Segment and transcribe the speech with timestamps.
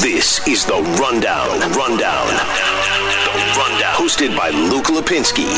[0.00, 1.60] This is the Rundown.
[1.72, 2.26] Rundown.
[2.26, 3.94] The Rundown.
[3.94, 5.52] Hosted by Luke Lapinski.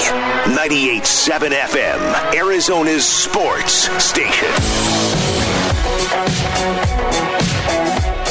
[0.53, 2.35] 98.7 FM.
[2.35, 4.49] Arizona's sports station.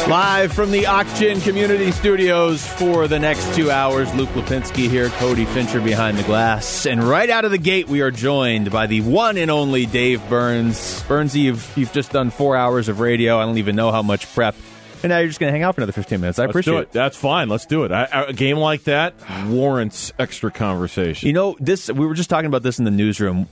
[0.10, 5.46] Live from the Oxygen Community Studios for the next two hours, Luke Lapinski here, Cody
[5.46, 9.00] Fincher behind the glass, and right out of the gate, we are joined by the
[9.00, 11.02] one and only Dave Burns.
[11.04, 13.40] Burnsy, you've you've just done four hours of radio.
[13.40, 14.56] I don't even know how much prep,
[15.04, 16.40] and now you're just going to hang out for another 15 minutes.
[16.40, 16.92] I Let's appreciate do it.
[16.92, 17.50] That's fine.
[17.50, 17.92] Let's do it.
[17.92, 19.14] I, I- a game like that
[19.48, 21.28] warrants extra conversation.
[21.28, 23.48] You know, this we were just talking about this in the newsroom.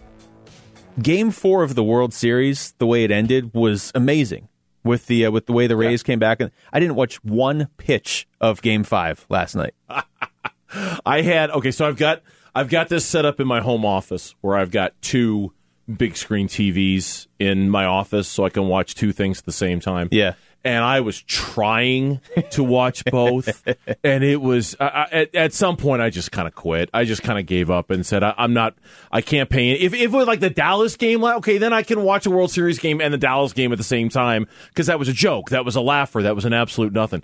[1.01, 4.47] Game four of the World Series, the way it ended, was amazing.
[4.83, 7.67] With the uh, with the way the Rays came back, and I didn't watch one
[7.77, 9.75] pitch of Game Five last night.
[11.05, 12.23] I had okay, so I've got
[12.55, 15.53] I've got this set up in my home office where I've got two
[15.97, 19.79] big screen TVs in my office, so I can watch two things at the same
[19.79, 20.07] time.
[20.11, 20.33] Yeah.
[20.63, 23.63] And I was trying to watch both,
[24.03, 26.89] and it was I, I, at, at some point I just kind of quit.
[26.93, 28.75] I just kind of gave up and said I, I'm not.
[29.11, 29.71] I can't pay.
[29.71, 32.29] If, if it was like the Dallas game, like, okay, then I can watch a
[32.29, 35.13] World Series game and the Dallas game at the same time because that was a
[35.13, 35.49] joke.
[35.49, 36.21] That was a laugher.
[36.21, 37.23] That was an absolute nothing.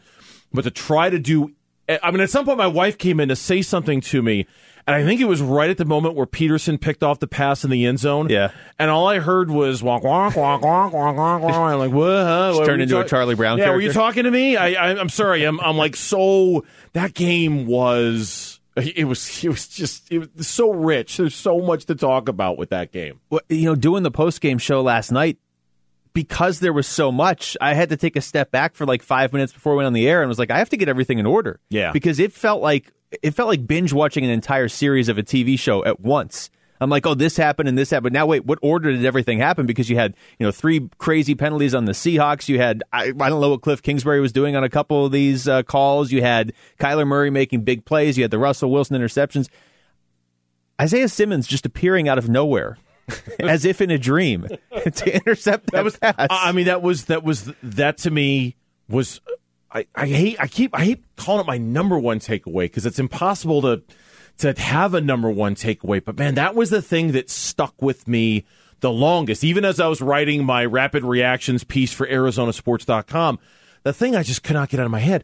[0.53, 1.53] But to try to do,
[1.89, 4.47] I mean, at some point my wife came in to say something to me.
[4.87, 7.65] And I think it was right at the moment where Peterson picked off the pass
[7.65, 8.29] in the end zone.
[8.29, 8.51] Yeah.
[8.79, 11.53] And all I heard was wonk wonk wonk wonk wonk wonk wonk.
[11.53, 12.07] I'm like, what?
[12.07, 12.53] Huh?
[12.55, 14.55] What turned into a Charlie Brown Yeah, were you talking to me?
[14.55, 15.43] I, I I'm sorry.
[15.43, 16.63] I'm I'm like so.
[16.93, 18.61] That game was.
[18.77, 19.43] It was.
[19.43, 20.09] It was just.
[20.09, 21.17] It was so rich.
[21.17, 23.19] There's so much to talk about with that game.
[23.29, 25.37] Well, you know, doing the post game show last night,
[26.13, 29.33] because there was so much, I had to take a step back for like five
[29.33, 31.19] minutes before we went on the air and was like, I have to get everything
[31.19, 31.59] in order.
[31.69, 31.91] Yeah.
[31.91, 32.91] Because it felt like
[33.21, 36.49] it felt like binge watching an entire series of a TV show at once.
[36.79, 38.13] I'm like, oh, this happened and this happened.
[38.13, 39.65] Now, wait, what order did everything happen?
[39.65, 42.47] Because you had, you know, three crazy penalties on the Seahawks.
[42.47, 45.11] You had, I, I don't know what Kliff Kingsbury was doing on a couple of
[45.11, 46.11] these uh, calls.
[46.11, 48.15] You had Kyler Murray making big plays.
[48.15, 49.49] You had the Russell Wilson interceptions.
[50.79, 52.77] Isaiah Simmons just appearing out of nowhere,
[53.39, 55.97] as if in a dream, to intercept that, That was.
[55.97, 56.27] pass.
[56.29, 58.55] I mean, that was that was that to me
[58.87, 59.19] was.
[59.77, 60.37] I, I hate.
[60.39, 60.75] I keep.
[60.75, 63.83] I hate calling it my number one takeaway because it's impossible to
[64.39, 66.03] to have a number one takeaway.
[66.03, 68.45] But man, that was the thing that stuck with me
[68.79, 69.43] the longest.
[69.43, 73.39] Even as I was writing my rapid reactions piece for ArizonaSports.com,
[73.83, 75.23] the thing I just could not get out of my head: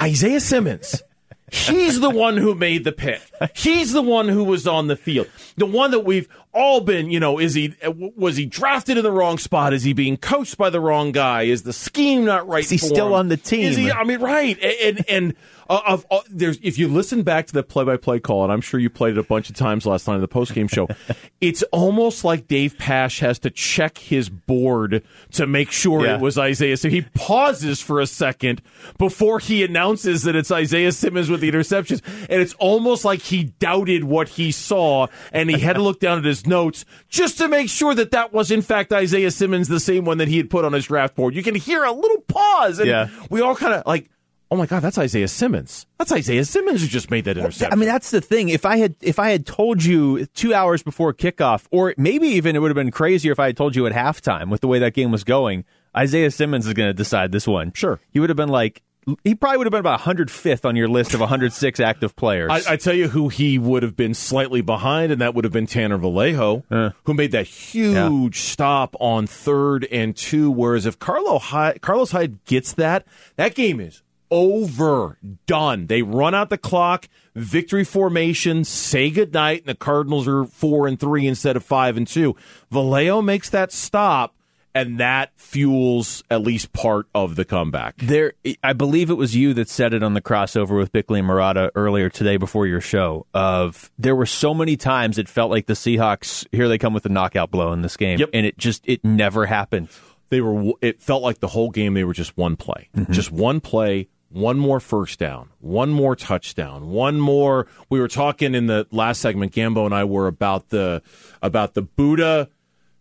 [0.00, 1.02] Isaiah Simmons.
[1.50, 3.20] He's the one who made the pick.
[3.54, 5.28] He's the one who was on the field.
[5.56, 7.74] The one that we've all been, you know, is he
[8.16, 9.72] was he drafted in the wrong spot?
[9.72, 11.42] Is he being coached by the wrong guy?
[11.42, 12.64] Is the scheme not right?
[12.64, 13.12] Is he still him?
[13.14, 13.66] on the team?
[13.66, 13.90] Is he?
[13.90, 14.58] I mean, right?
[14.60, 15.34] And and, and
[15.70, 18.78] uh, of uh, there's if you listen back to the play-by-play call, and I'm sure
[18.80, 20.88] you played it a bunch of times last night in the post-game show.
[21.40, 26.16] it's almost like Dave Pasch has to check his board to make sure Yeah.
[26.16, 26.76] it was Isaiah.
[26.76, 28.60] So he pauses for a second
[28.98, 33.44] before he announces that it's Isaiah Simmons with the interceptions, and it's almost like he
[33.44, 37.46] doubted what he saw, and he had to look down at his notes just to
[37.48, 40.50] make sure that that was in fact Isaiah Simmons, the same one that he had
[40.50, 41.34] put on his draft board.
[41.36, 43.08] You can hear a little pause, and Yeah.
[43.30, 44.10] we all kind of like.
[44.52, 45.86] Oh my God, that's Isaiah Simmons.
[45.98, 47.72] That's Isaiah Simmons who just made that interception.
[47.72, 48.48] I mean, that's the thing.
[48.48, 52.56] If I had if I had told you two hours before kickoff, or maybe even
[52.56, 54.80] it would have been crazier if I had told you at halftime with the way
[54.80, 55.64] that game was going.
[55.96, 57.72] Isaiah Simmons is going to decide this one.
[57.72, 57.98] Sure.
[58.10, 58.82] he would have been like
[59.24, 62.50] he probably would have been about 105th on your list of 106 active players.
[62.50, 65.52] I, I tell you who he would have been slightly behind, and that would have
[65.52, 66.90] been Tanner Vallejo, uh.
[67.04, 70.50] who made that huge stop on third and two.
[70.50, 73.06] Whereas if Carlo Hyde, Carlos Hyde gets that,
[73.36, 75.86] that game is over, done.
[75.86, 80.98] They run out the clock, victory formation, say goodnight, and the Cardinals are four and
[80.98, 82.36] three instead of five and two.
[82.70, 84.34] Vallejo makes that stop.
[84.72, 87.96] And that fuels at least part of the comeback.
[87.96, 91.28] There, I believe it was you that said it on the crossover with Bickley and
[91.28, 93.26] Marotta earlier today before your show.
[93.34, 97.04] Of there were so many times it felt like the Seahawks here they come with
[97.04, 98.30] a knockout blow in this game, Yep.
[98.32, 99.88] and it just it never happened.
[100.28, 103.12] they were it felt like the whole game they were just one play mm-hmm.
[103.12, 105.50] just one play one more first down.
[105.58, 106.90] One more touchdown.
[106.90, 107.66] One more.
[107.88, 111.02] We were talking in the last segment gambo and i were about the
[111.42, 112.48] about the Budda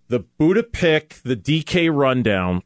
[0.08, 2.64] the Budda pick the dk rundown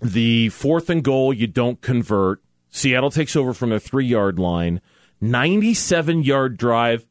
[0.00, 2.40] the fourth and goal you don't convert.
[2.70, 4.80] Seattle takes over from their three yard line.
[5.20, 7.04] 97 yard drive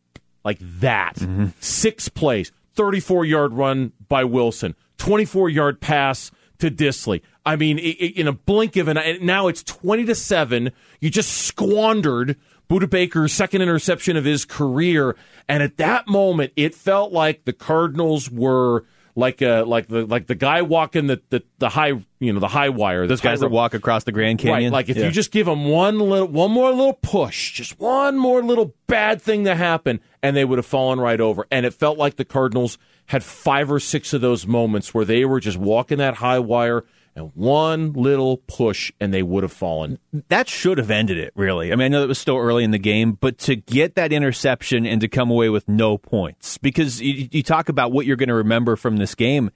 [0.43, 1.17] like that.
[1.59, 4.75] Six plays 34 yard run by wilson.
[4.97, 7.21] 24 yard pass to Dissly.
[7.49, 10.71] I mean, i- i- in a blink of an eye, now it's 20 to 7.
[11.01, 12.35] You just squandered
[12.69, 15.15] Budda Baker's second interception of his career.
[15.47, 18.85] And at that moment, it felt like the Cardinals were
[19.15, 22.47] like uh, like the like the guy walking the, the, the high you know the
[22.47, 23.05] high wire.
[23.07, 24.71] Those guys that walk across the Grand Canyon.
[24.71, 25.05] Right, like if Yeah.
[25.07, 29.21] you just give them one little, one more little push, just one more little bad
[29.21, 31.47] thing to happen, and they would have fallen right over.
[31.51, 35.25] And it felt like the Cardinals had five or six of those moments where they
[35.25, 36.85] were just walking that high wire,
[37.25, 39.99] one little push, and they would have fallen.
[40.29, 41.71] that should have ended it, really.
[41.71, 44.11] I mean, I know it was still early in the game, but to get that
[44.11, 48.15] interception and to come away with no points, because you, you talk about what you're
[48.15, 49.51] going to remember from this game.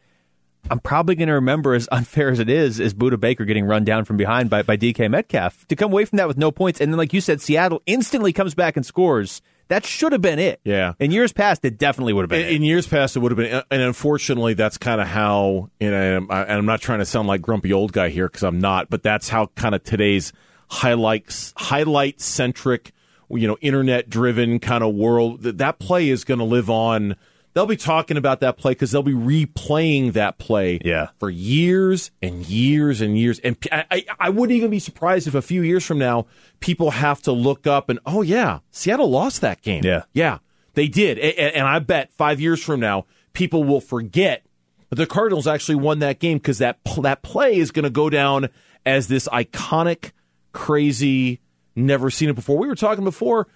[0.72, 3.84] I'm probably going to remember, as unfair as it is, is Budda Baker getting run
[3.84, 5.68] down from behind by, by DK Metcalf.
[5.68, 8.32] To come away from that with no points, and then, like you said, Seattle instantly
[8.32, 9.42] comes back and scores.
[9.70, 10.60] That should have been it.
[10.64, 10.94] Yeah.
[11.00, 12.54] In years past, it definitely would have been In, it.
[12.54, 15.70] in years past, it would have been, and unfortunately, that's kind of how.
[15.80, 18.60] And I'm, and I'm not trying to sound like grumpy old guy here because I'm
[18.60, 20.34] not, but that's how kind of today's
[20.70, 22.92] highlights, highlight centric,
[23.30, 25.44] you know, internet driven kind of world.
[25.44, 27.16] That that play is going to live on.
[27.54, 31.10] They'll be talking about that play because they'll be replaying that play Yeah.
[31.20, 33.40] for years and years and years.
[33.40, 36.26] And I wouldn't even be surprised if a few years from now
[36.60, 39.84] people have to look up and oh yeah, Seattle lost that game.
[39.84, 40.04] Yeah.
[40.14, 40.40] Yeah,
[40.74, 41.20] they did.
[41.20, 44.44] A- a- And I bet five years from now, people will forget
[44.90, 48.10] that the Cardinals actually won that game because that, that play is going to go
[48.10, 48.50] down
[48.86, 50.12] as this iconic,
[50.54, 51.40] crazy,
[51.76, 52.58] never seen it before.
[52.58, 53.48] We were talking before,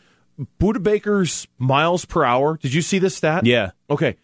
[0.59, 2.57] Budda Baker's miles per hour.
[2.61, 3.45] Did you see this stat?
[3.45, 3.71] Yeah.
[3.89, 4.17] Okay.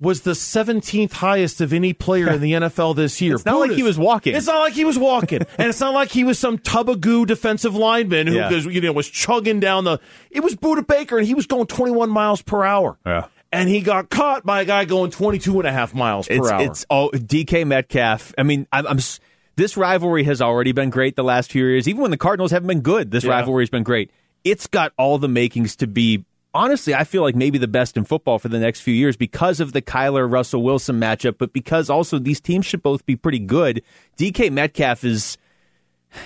[0.00, 3.36] Was the 17th highest of any player in the NFL this year.
[3.36, 4.34] It's not like he was walking.
[4.34, 5.42] It's not like he was walking.
[5.58, 8.50] and it's not like he was some tubagoo defensive lineman who Yeah.
[8.50, 10.00] was, you know, was chugging down the.
[10.30, 12.98] It was Budda Baker, and he was going 21 miles per hour.
[13.06, 13.26] Yeah.
[13.52, 16.50] And he got caught by a guy going 22 and a half miles per it's,
[16.50, 16.62] hour.
[16.62, 18.34] It's all DK Metcalf.
[18.36, 18.98] I mean, I'm, I'm
[19.54, 21.86] this rivalry has already been great the last few years.
[21.86, 23.32] Even when the Cardinals haven't been good, this Yeah.
[23.32, 24.10] rivalry has been great.
[24.44, 26.24] It's got all the makings to be.
[26.54, 29.58] Honestly, I feel like maybe the best in football for the next few years because
[29.58, 33.38] of the Kyler Russell Wilson matchup, but because also these teams should both be pretty
[33.38, 33.82] good.
[34.18, 35.38] DK Metcalf is.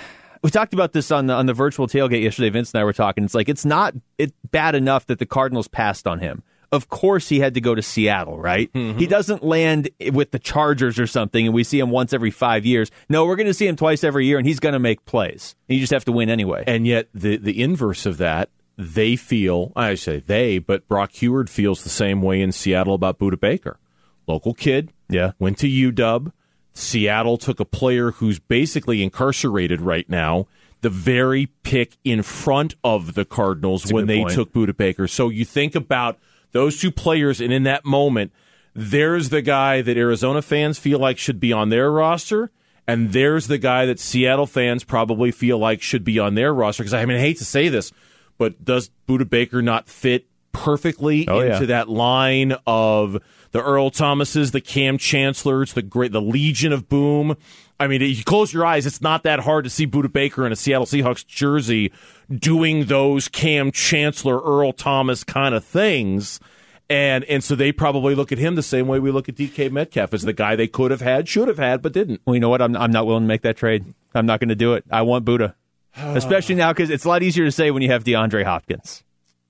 [0.42, 2.50] We talked about this on the on the virtual tailgate yesterday.
[2.50, 3.24] Vince and I were talking.
[3.24, 6.44] It's like it's not it bad enough that the Cardinals passed on him.
[6.76, 8.70] Of course, he had to go to Seattle, right?
[8.72, 8.98] Mm-hmm.
[8.98, 12.66] He doesn't land with the Chargers or something, and we see him once every five
[12.66, 12.90] years.
[13.08, 15.56] No, we're going to see him twice every year, and he's going to make plays.
[15.68, 16.64] You just have to win anyway.
[16.66, 19.72] And yet, the the inverse of that, they feel.
[19.74, 23.78] I say they, but Brock Huard feels the same way in Seattle about Budda Baker,
[24.26, 24.92] local kid.
[25.08, 25.32] Yeah.
[25.38, 26.32] went to UW.
[26.72, 30.46] Seattle took a player who's basically incarcerated right now.
[30.82, 34.34] The very pick in front of the Cardinals when they point.
[34.34, 35.08] took Budda Baker.
[35.08, 36.18] So you think about
[36.52, 38.32] those two players, and in that moment,
[38.74, 42.50] there's the guy that Arizona fans feel like should be on their roster,
[42.86, 46.82] and there's the guy that Seattle fans probably feel like should be on their roster.
[46.82, 47.92] Because I mean, I hate to say this,
[48.38, 51.66] but does Budda Baker not fit perfectly Oh, into yeah.
[51.66, 53.18] that line of
[53.52, 57.36] the Earl Thomases, the Cam Chancellors, the great, the Legion of Boom?
[57.78, 60.46] I mean, if you close your eyes; it's not that hard to see Budda Baker
[60.46, 61.92] in a Seattle Seahawks jersey
[62.30, 66.40] doing those Cam Chancellor, Earl Thomas kind of things.
[66.88, 69.70] And and so they probably look at him the same way we look at DK
[69.72, 72.20] Metcalf as the guy they could have had, should have had, but didn't.
[72.24, 72.62] Well, you know what?
[72.62, 73.84] I'm, I'm not willing to make that trade.
[74.14, 74.84] I'm not going to do it.
[74.90, 75.54] I want Budda,
[75.96, 79.02] especially now because it's a lot easier to say when you have DeAndre Hopkins,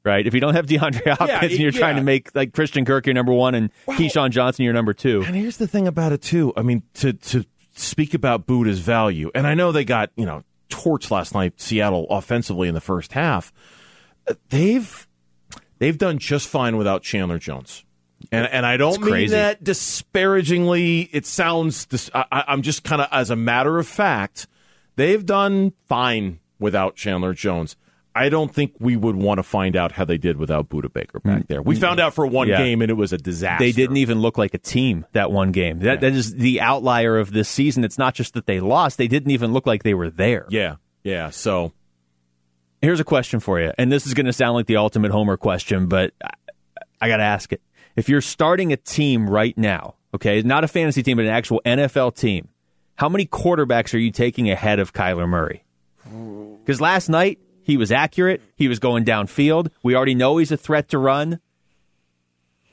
[0.02, 0.26] right?
[0.26, 1.78] If you don't have DeAndre Hopkins and you're yeah.
[1.78, 5.22] trying to make like Christian Kirk your number one and Keyshawn Johnson your number two,
[5.26, 6.54] And here's the thing about it too.
[6.56, 7.44] I mean, to to
[7.78, 12.06] speak about Budda's value, and I know they got you know torched last night, Seattle
[12.10, 13.52] offensively in the first half.
[14.28, 15.06] uh, They've
[15.78, 17.84] they've done just fine without Chandler Jones,
[18.32, 21.02] and and I don't mean that disparagingly.
[21.12, 21.86] It sounds.
[21.86, 24.46] Dis- I, I- I'm just kind of as a matter of fact,
[24.96, 27.76] they've done fine without Chandler Jones.
[28.16, 31.20] I don't think we would want to find out how they did without Budda Baker
[31.20, 31.60] back there.
[31.62, 32.50] We found out for one Mm.
[32.50, 32.58] Yeah.
[32.58, 33.64] game, and it was a disaster.
[33.64, 35.80] they didn't even look like a team that one game.
[35.80, 37.84] That that is the outlier of this season.
[37.84, 40.46] It's not just that they lost; they didn't even look like they were there.
[40.50, 41.30] Yeah, yeah.
[41.30, 41.72] So
[42.82, 45.36] Here's a question for you, and this is going to sound like the ultimate homer
[45.38, 46.30] question, but I,
[47.00, 47.62] I got to ask it.
[47.96, 51.62] If you're starting a team right now, okay, not a fantasy team, but an actual
[51.64, 52.48] NFL team,
[52.96, 55.64] how many quarterbacks are you taking ahead of Kyler Murray?
[56.04, 59.68] Because last night he was accurate, he was going downfield.
[59.82, 61.40] We already know he's a threat to run.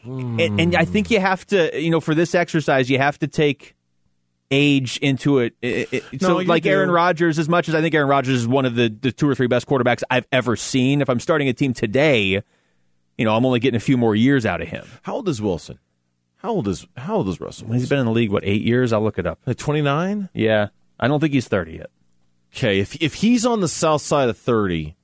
[0.05, 3.27] And, and I think you have to, you know, for this exercise, you have to
[3.27, 3.73] take
[4.51, 5.55] age into it.
[5.61, 6.69] It- it- so, No, you like do.
[6.69, 9.27] Aaron Rodgers, as much as I think Aaron Rodgers is one of the, the two
[9.27, 12.41] or three best quarterbacks I've ever seen, if I'm starting a team today,
[13.17, 14.85] you know, I'm only getting a few more years out of him.
[15.03, 15.79] How old is Wilson?
[16.37, 17.71] How old is How old is Russell?
[17.71, 18.91] He's been in the league, what, eight years?
[18.93, 19.39] I'll look it up.
[19.57, 20.29] Twenty nine.
[20.33, 20.67] Yeah.
[20.99, 21.89] I don't think he's 30 yet.
[22.55, 24.95] Okay, if if he's on the south side of thirty,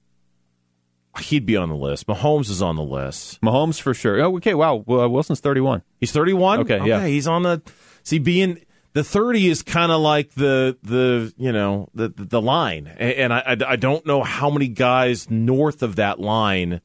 [1.20, 2.08] he'd be on the list.
[2.08, 3.42] Mahomes is on the list.
[3.42, 4.22] Mahomes for sure.
[4.22, 4.54] Oh, okay.
[4.54, 4.84] Wow.
[4.86, 5.84] Well, uh, Wilson's 31.
[6.00, 6.62] He's 31.
[6.62, 7.06] Okay, yeah.
[7.06, 7.62] he's on the.
[8.04, 12.88] See, being the 30 is kind of like the the you know the the line,
[12.88, 16.82] and I, I I don't know how many guys north of that line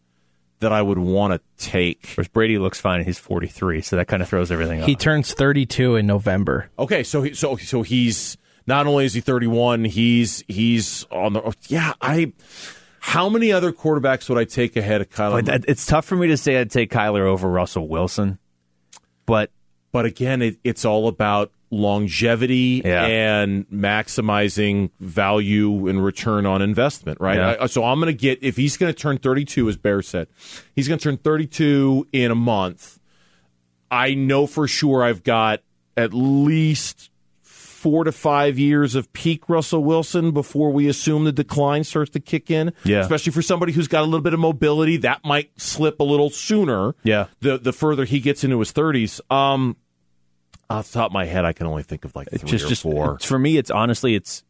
[0.61, 2.13] that I would want to take.
[2.15, 4.87] Whereas Brady looks fine he's 43, so that kind of throws everything off.
[4.87, 6.71] He turns 32 in November.
[6.79, 11.55] Okay, so he, so so he's not only is he 31, he's he's on the
[11.69, 11.93] yeah.
[12.01, 12.33] I
[13.01, 15.45] how many other quarterbacks would I take ahead of Kyler?
[15.45, 18.39] But it's tough for me to say I'd take Kyler over Russell Wilson,
[19.27, 19.51] but
[19.93, 23.05] But again, it, it's all about longevity Yeah.
[23.05, 27.37] and maximizing value and return on investment, right?
[27.37, 27.57] Yeah.
[27.61, 30.29] I, so I'm going to get if he's going to turn 32, as Bear said,
[30.75, 32.99] he's going to turn 32 in a month.
[33.91, 35.61] I know for sure I've got
[35.97, 37.11] at least
[37.85, 42.19] four to five years of peak Russell Wilson before we assume the decline starts to
[42.19, 42.73] kick in.
[42.83, 43.01] Yeah.
[43.01, 46.31] Especially for somebody who's got a little bit of mobility, that might slip a little
[46.31, 46.95] sooner.
[47.03, 47.27] Yeah.
[47.41, 49.21] The the further he gets into his thirties.
[49.29, 49.77] Um
[50.71, 52.69] off the top of my head, I can only think of like three just or
[52.69, 53.19] just four.
[53.19, 54.45] for me, it's honestly it's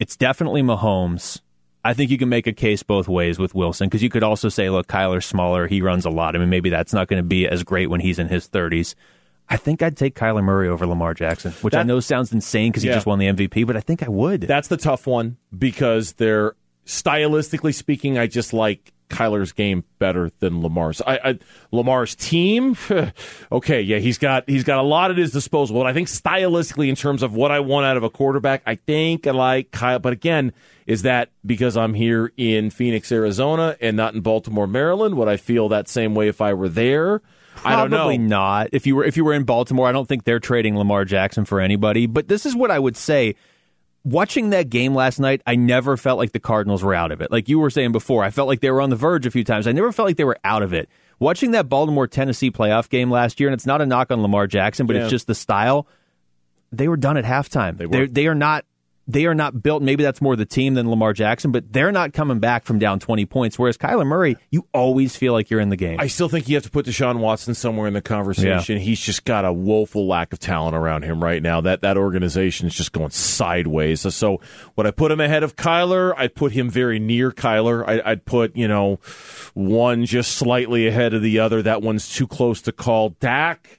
[0.00, 1.40] it's definitely Mahomes.
[1.84, 4.48] I think you can make a case both ways with Wilson because you could also
[4.48, 6.34] say, look, Kyler's smaller, he runs a lot.
[6.34, 8.96] I mean, maybe that's not going to be as great when he's in his thirties.
[9.50, 12.84] I think I'd take Kyler Murray over Lamar Jackson, which I know sounds insane because
[12.84, 12.92] Yeah.
[12.92, 14.42] he just won the MVP, but I think I would.
[14.42, 16.54] That's the tough one because they're
[16.86, 21.00] stylistically speaking, I just like Kyler's game better than Lamar's.
[21.00, 21.38] I, I
[21.72, 22.76] Lamar's team,
[23.52, 25.76] okay, yeah, he's got he's got a lot at his disposal.
[25.78, 28.74] But I think stylistically, in terms of what I want out of a quarterback, I
[28.74, 29.98] think I like Kyle.
[29.98, 30.52] But again,
[30.86, 35.14] is that because I'm here in Phoenix, Arizona, and not in Baltimore, Maryland?
[35.16, 37.22] Would I feel that same way if I were there?
[37.64, 38.10] I don't know.
[38.16, 38.68] Not.
[38.72, 41.44] If you were if you were in Baltimore, I don't think they're trading Lamar Jackson
[41.44, 42.06] for anybody.
[42.06, 43.34] But this is what I would say.
[44.04, 47.30] Watching that game last night, I never felt like the Cardinals were out of it.
[47.30, 49.44] Like you were saying before, I felt like they were on the verge a few
[49.44, 49.66] times.
[49.66, 50.88] I never felt like they were out of it.
[51.18, 54.46] Watching that Baltimore Tennessee playoff game last year, and it's not a knock on Lamar
[54.46, 55.02] Jackson, but Yeah.
[55.02, 55.86] it's just the style.
[56.72, 57.76] They were done at halftime.
[57.76, 57.92] They were.
[57.92, 58.64] They're, they are not.
[59.08, 59.82] They are not built.
[59.82, 63.00] Maybe that's more the team than Lamar Jackson, but they're not coming back from down
[63.00, 63.58] twenty points.
[63.58, 65.98] Whereas Kyler Murray, you always feel like you're in the game.
[65.98, 68.76] I still think you have to put Deshaun Watson somewhere in the conversation.
[68.76, 71.62] He's just got a woeful lack of talent around him right now.
[71.62, 74.02] That that organization is just going sideways.
[74.02, 74.40] So, so
[74.74, 77.88] when I put him ahead of Kyler, I'd put him very near Kyler.
[77.88, 79.00] I, I'd put you know
[79.54, 81.62] one just slightly ahead of the other.
[81.62, 83.16] That one's too close to call.
[83.20, 83.77] Dak.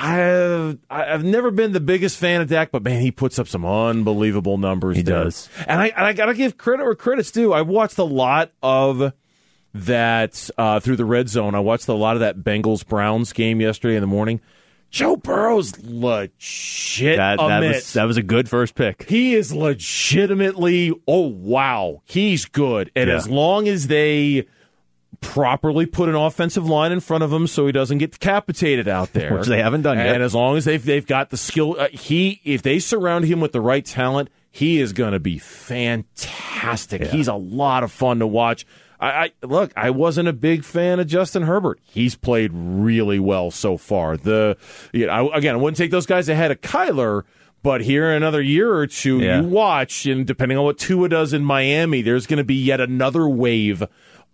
[0.00, 3.66] I've I've never been the biggest fan of Dak, but man, he puts up some
[3.66, 4.96] unbelievable numbers.
[4.96, 5.24] He there.
[5.24, 5.48] does.
[5.66, 7.52] and I and I gotta give credit where credit's due.
[7.52, 9.12] I watched a lot of
[9.74, 11.54] that uh, through the red zone.
[11.56, 14.40] I watched a lot of that Bengals Browns game yesterday in the morning.
[14.90, 17.18] Joe Burrow's legit.
[17.18, 19.08] that, that was that was a good first pick.
[19.08, 20.92] he is legitimately.
[21.06, 22.90] Oh wow, he's good.
[22.96, 23.16] And Yeah.
[23.16, 24.46] as long as they
[25.20, 29.12] properly put an offensive line in front of him so he doesn't get decapitated out
[29.14, 30.14] there, Which they haven't done yet.
[30.14, 33.40] And as long as they've they've got the skill, uh, he if they surround him
[33.40, 37.04] with the right talent, he is going to be fantastic.
[37.06, 38.66] He's a lot of fun to watch.
[39.00, 39.72] I, I look.
[39.76, 41.78] I wasn't a big fan of Justin Herbert.
[41.84, 44.16] He's played really well so far.
[44.16, 44.56] The
[44.92, 47.22] you know, I, again, I wouldn't take those guys ahead of Kyler.
[47.60, 49.40] But here in another year or two, Yeah.
[49.40, 52.80] you watch, and depending on what Tua does in Miami, there's going to be yet
[52.80, 53.82] another wave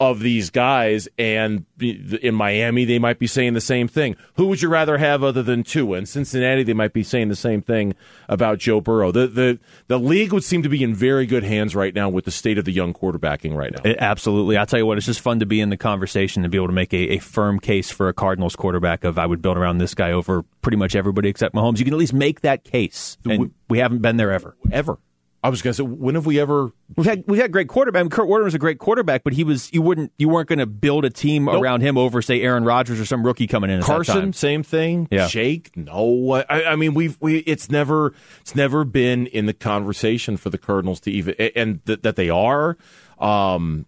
[0.01, 1.09] of these guys.
[1.19, 4.17] And in Miami, they might be saying the same thing.
[4.35, 5.99] Who would you rather have other than Tua?
[5.99, 7.95] In Cincinnati, they might be saying the same thing
[8.29, 9.13] about Joe Burrow.
[9.13, 12.25] The the the league would seem to be in very good hands right now with
[12.25, 13.91] the state of the young quarterbacking right now.
[13.91, 14.57] It- absolutely.
[14.57, 16.69] I'll tell you what, it's just fun to be in the conversation and be able
[16.69, 19.79] to make a, a firm case for a Cardinals quarterback of I would build around
[19.79, 21.79] this guy over pretty much everybody except Mahomes.
[21.79, 23.17] You can at least make that case.
[23.25, 24.57] And we haven't been there ever.
[24.73, 24.99] Ever.
[25.45, 28.01] I was going to say, when have we ever We've had we've had great quarterback.
[28.01, 30.49] I mean, Kurt Warner was a great quarterback, but he was you wouldn't you weren't
[30.49, 33.69] going to build a team around him over say Aaron Rodgers or some rookie coming
[33.69, 33.77] in.
[33.77, 34.33] At that Carson, time.
[34.33, 35.07] same thing.
[35.11, 35.29] Yeah.
[35.29, 36.33] Jake, no.
[36.49, 37.39] I, I mean, we've we.
[37.39, 42.01] It's never it's never been in the conversation for the Cardinals to even and th-
[42.03, 42.79] that they are.
[43.19, 43.85] Um,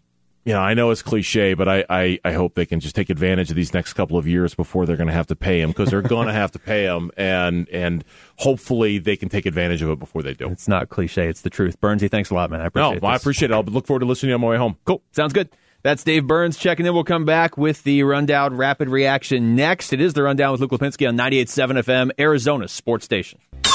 [0.47, 3.11] you know, I know it's cliche, but I, I, I hope they can just take
[3.11, 5.71] advantage of these next couple of years before they're going to have to pay him
[5.71, 8.05] because they're going to have to pay him, and and
[8.39, 10.49] hopefully they can take advantage of it before they do.
[10.49, 11.29] It's not cliche.
[11.29, 11.79] It's the truth.
[11.81, 12.61] Burnsy, thanks a lot, man.
[12.61, 13.05] I No, appreciate.
[13.05, 13.23] I this.
[13.23, 13.55] appreciate it.
[13.55, 14.77] I'll look forward to listening on my way home.
[14.85, 15.03] Cool.
[15.13, 15.49] Sounds good.
[15.83, 16.95] That's Dave Burns checking in.
[16.95, 19.93] We'll come back with the rundown rapid reaction next.
[19.93, 23.39] It is the rundown with Luke Lapinski on 98.7 FM, Arizona sports station.
[23.63, 23.71] The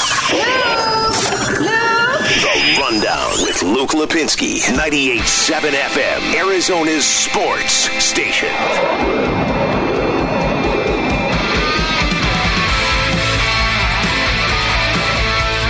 [2.91, 7.71] Rundown with Luke Lapinski, 98.7 FM, Arizona's sports
[8.03, 8.49] station.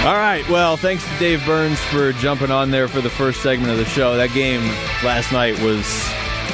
[0.04, 0.44] All right.
[0.50, 3.86] Well, thanks to Dave Burns for jumping on there for the first segment of the
[3.86, 4.18] show.
[4.18, 4.62] That game
[5.04, 5.86] last night was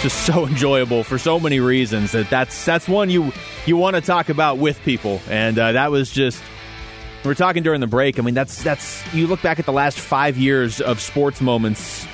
[0.01, 3.31] just so enjoyable for so many reasons that that's that's one you
[3.65, 6.43] you want to talk about with people, and uh, that was just.
[7.23, 8.19] We are talking during the break.
[8.19, 12.05] I mean, that's that's you look back at the last five years of sports moments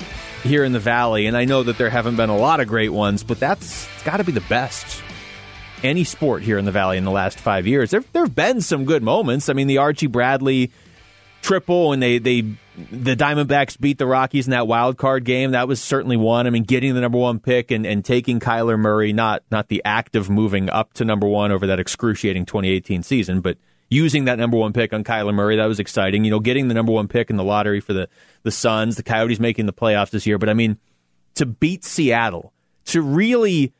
[0.42, 2.90] here in the valley, and I know that there haven't been a lot of great
[2.90, 5.02] ones, but that's got to be the best
[5.82, 7.90] any sport here in the valley in the last five years.
[7.90, 9.48] There there have been some good moments.
[9.48, 10.72] I mean, the Archie Bradley
[11.42, 12.40] triple and they they
[12.90, 15.52] the Diamondbacks beat the Rockies in that wild card game.
[15.52, 16.46] That was certainly one.
[16.46, 19.82] I mean, getting the number one pick and, and taking Kyler Murray, not not the
[19.84, 23.58] act of moving up to number one over that excruciating 2018 season, but
[23.88, 26.24] using that number one pick on Kyler Murray, that was exciting.
[26.24, 28.08] You know, getting the number one pick in the lottery for the
[28.42, 30.38] the Suns, the Coyotes making the playoffs this year.
[30.38, 30.78] But I mean,
[31.34, 32.52] to beat Seattle,
[32.86, 33.72] to really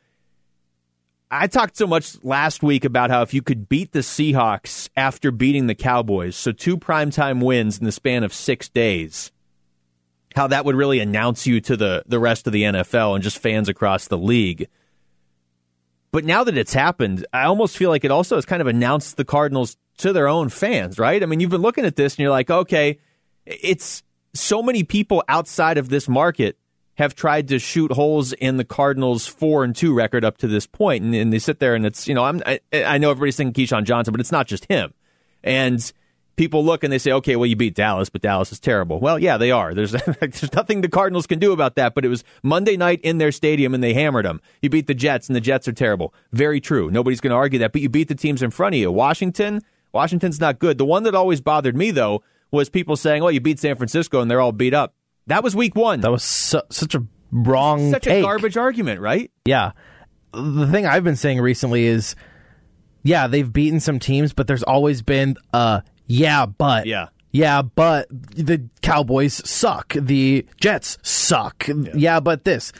[1.29, 5.31] I talked so much last week about how if you could beat the Seahawks after
[5.31, 9.31] beating the Cowboys, so two primetime wins in the span of six days,
[10.35, 13.39] how that would really announce you to the, the rest of the NFL and just
[13.39, 14.67] fans across the league.
[16.11, 19.17] But now that it's happened, I almost feel like it also has kind of announced
[19.17, 21.21] the Cardinals to their own fans, right?
[21.21, 22.99] I mean, you've been looking at this and you're like, okay,
[23.45, 26.57] it's so many people outside of this market
[26.95, 30.65] have tried to shoot holes in the Cardinals' four and two record up to this
[30.65, 33.35] point, and, and they sit there and it's you know I'm, I, I know everybody's
[33.35, 34.93] thinking Keyshawn Johnson, but it's not just him.
[35.43, 35.91] And
[36.35, 38.99] people look and they say, okay, well you beat Dallas, but Dallas is terrible.
[38.99, 39.73] Well, yeah, they are.
[39.73, 41.95] There's there's nothing the Cardinals can do about that.
[41.95, 44.41] But it was Monday night in their stadium and they hammered them.
[44.61, 46.13] You beat the Jets and the Jets are terrible.
[46.31, 46.89] Very true.
[46.89, 47.71] Nobody's going to argue that.
[47.71, 48.91] But you beat the teams in front of you.
[48.91, 49.61] Washington,
[49.95, 50.77] Washington's not good.
[50.77, 52.21] The one that always bothered me though
[52.51, 54.93] was people saying, "Oh, you beat San Francisco and they're all beat up."
[55.27, 56.01] That was week one.
[56.01, 58.19] That was su- such a wrong such take.
[58.19, 59.31] a garbage argument, right?
[59.45, 59.71] Yeah.
[60.33, 62.15] The thing I've been saying recently is,
[63.03, 67.07] yeah, they've beaten some teams, but there's always been, uh, yeah, but yeah.
[67.31, 69.93] Yeah, but the Cowboys suck.
[69.93, 71.67] The Jets suck.
[71.67, 72.71] Yeah, yeah but this.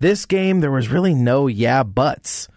[0.00, 2.48] This game, there was really no yeah, buts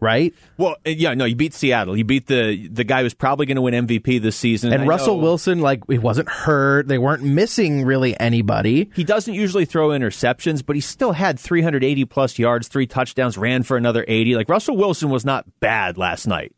[0.00, 0.34] right?
[0.56, 1.96] Well, yeah, no, you beat Seattle.
[1.96, 4.72] You beat the the guy who's probably going to win MVP this season.
[4.72, 6.88] And, Russell know, Wilson, like he wasn't hurt.
[6.88, 8.90] They weren't missing really anybody.
[8.94, 13.62] He doesn't usually throw interceptions, but he still had 380 plus yards, three touchdowns, ran
[13.62, 14.34] for another 80.
[14.34, 16.54] Like Russell Wilson was not bad last night.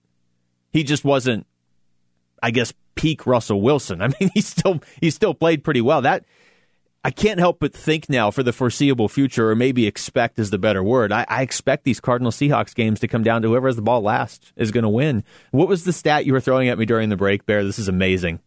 [0.73, 1.47] He just wasn't,
[2.43, 4.01] I guess, peak Russell Wilson.
[4.03, 6.03] I mean, he still he still played pretty well.
[6.03, 6.25] That
[7.05, 10.59] I can't help but think now for the foreseeable future, or maybe expect is the
[10.59, 11.11] better word.
[11.11, 14.03] I, I expect these Cardinal Seahawks games to come down to whoever has the ball
[14.03, 15.25] last is going to win.
[15.51, 17.65] What was the stat you were throwing at me during the break, Bear?
[17.65, 18.41] This is amazing.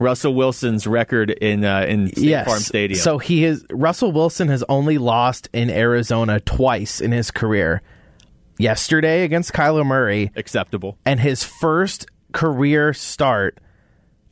[0.00, 2.46] Russell Wilson's record in uh, in State yes.
[2.46, 3.00] Farm Stadium.
[3.00, 7.82] So he is Russell Wilson has only lost in Arizona twice in his career.
[8.58, 13.58] Yesterday against Kyler Murray, acceptable, and his first career start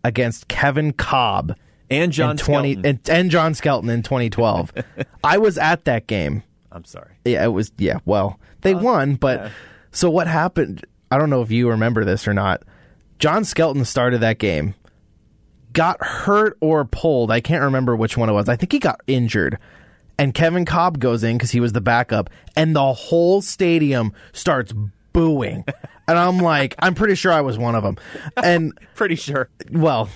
[0.02, 1.54] against Kevin Kolb
[1.90, 4.72] and John 20 and, and, John Skelton in 2012.
[5.24, 6.42] I was at that game.
[6.72, 7.12] I'm sorry.
[7.24, 7.72] Yeah, it was.
[7.78, 9.50] Yeah, well, they uh, won, but yeah.
[9.92, 10.84] so what happened?
[11.10, 12.62] I don't know if you remember this or not.
[13.18, 14.74] John Skelton started that game,
[15.72, 17.30] got hurt or pulled.
[17.30, 18.48] I can't remember which one it was.
[18.48, 19.58] I think he got injured.
[20.18, 24.72] And Kevin Kolb goes in because he was the backup, and the whole stadium starts
[25.12, 25.64] booing.
[26.08, 27.96] and I'm like, I'm pretty sure I was one of them.
[28.36, 29.48] And pretty sure.
[29.70, 30.08] Well,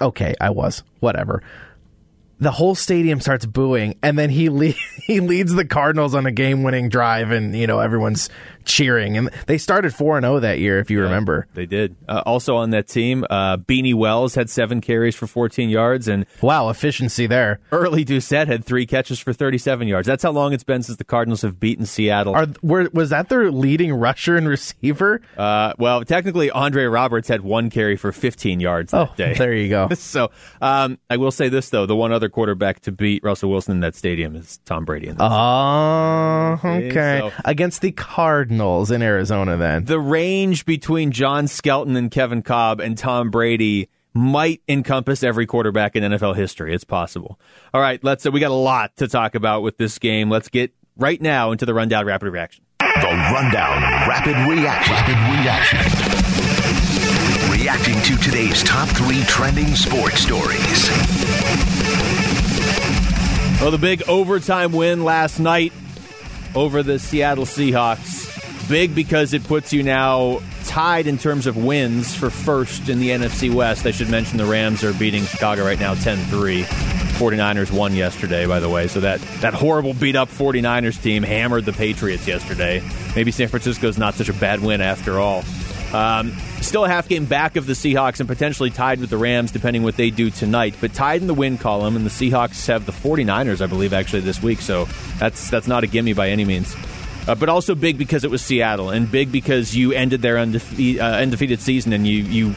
[0.00, 0.82] okay, I was.
[1.00, 1.42] Whatever.
[2.38, 4.74] The whole stadium starts booing, and then he le-
[5.06, 8.28] he leads the Cardinals on a game-winning drive, and you know everyone's
[8.66, 9.16] cheering.
[9.16, 11.46] And they started 4 and 0 that year, if you yeah, remember.
[11.54, 11.96] They did.
[12.08, 16.08] Uh, also on that team, uh, Beanie Wells had seven carries for 14 yards.
[16.08, 17.60] and Wow, efficiency there.
[17.72, 20.06] Early Doucet had three catches for 37 yards.
[20.06, 22.34] That's how long it's been since the Cardinals have beaten Seattle.
[22.34, 25.20] Are, were, was that their leading rusher and receiver?
[25.36, 29.34] Uh, well, technically, Andre Roberts had one carry for 15 yards that oh, day.
[29.34, 29.88] There you go.
[29.94, 31.86] so um, I will say this, though.
[31.86, 35.12] The one other quarterback to beat Russell Wilson in that stadium is Tom Brady.
[35.18, 37.20] Oh, okay.
[37.20, 38.55] So, Against the Cardinals.
[38.56, 39.84] Cardinals in Arizona then.
[39.84, 45.94] The range between John Skelton and Kevin Kolb and Tom Brady might encompass every quarterback
[45.94, 46.74] in NFL history.
[46.74, 47.38] It's possible.
[47.74, 48.24] All right, let's.
[48.24, 50.30] Uh, we got a lot to talk about with this game.
[50.30, 52.64] Let's get right now into the rundown rapid reaction.
[52.78, 54.94] The rundown rapid reaction.
[54.94, 55.80] Rapid reaction.
[57.52, 60.88] Reacting to today's top three trending sports stories.
[63.60, 65.74] Well, the big overtime win last night
[66.54, 68.35] over the Seattle Seahawks
[68.68, 73.10] big because it puts you now tied in terms of wins for first in the
[73.10, 73.86] NFC West.
[73.86, 76.62] I should mention the Rams are beating Chicago right now 10 3.
[77.16, 78.88] 49ers won yesterday, by the way.
[78.88, 82.82] So that, that horrible beat up 49ers team hammered the Patriots yesterday.
[83.14, 85.42] Maybe San Francisco's not such a bad win after all.
[85.94, 89.50] Um, still a half game back of the Seahawks and potentially tied with the Rams,
[89.50, 90.74] depending what they do tonight.
[90.78, 94.20] But tied in the win column, and the Seahawks have the 49ers, I believe, actually
[94.20, 94.60] this week.
[94.60, 94.86] So
[95.18, 96.74] that's that's not a gimme by any means.
[97.26, 100.98] Uh, but also big because it was Seattle, and big because you ended their undefe-
[100.98, 102.54] uh, undefeated season, and you you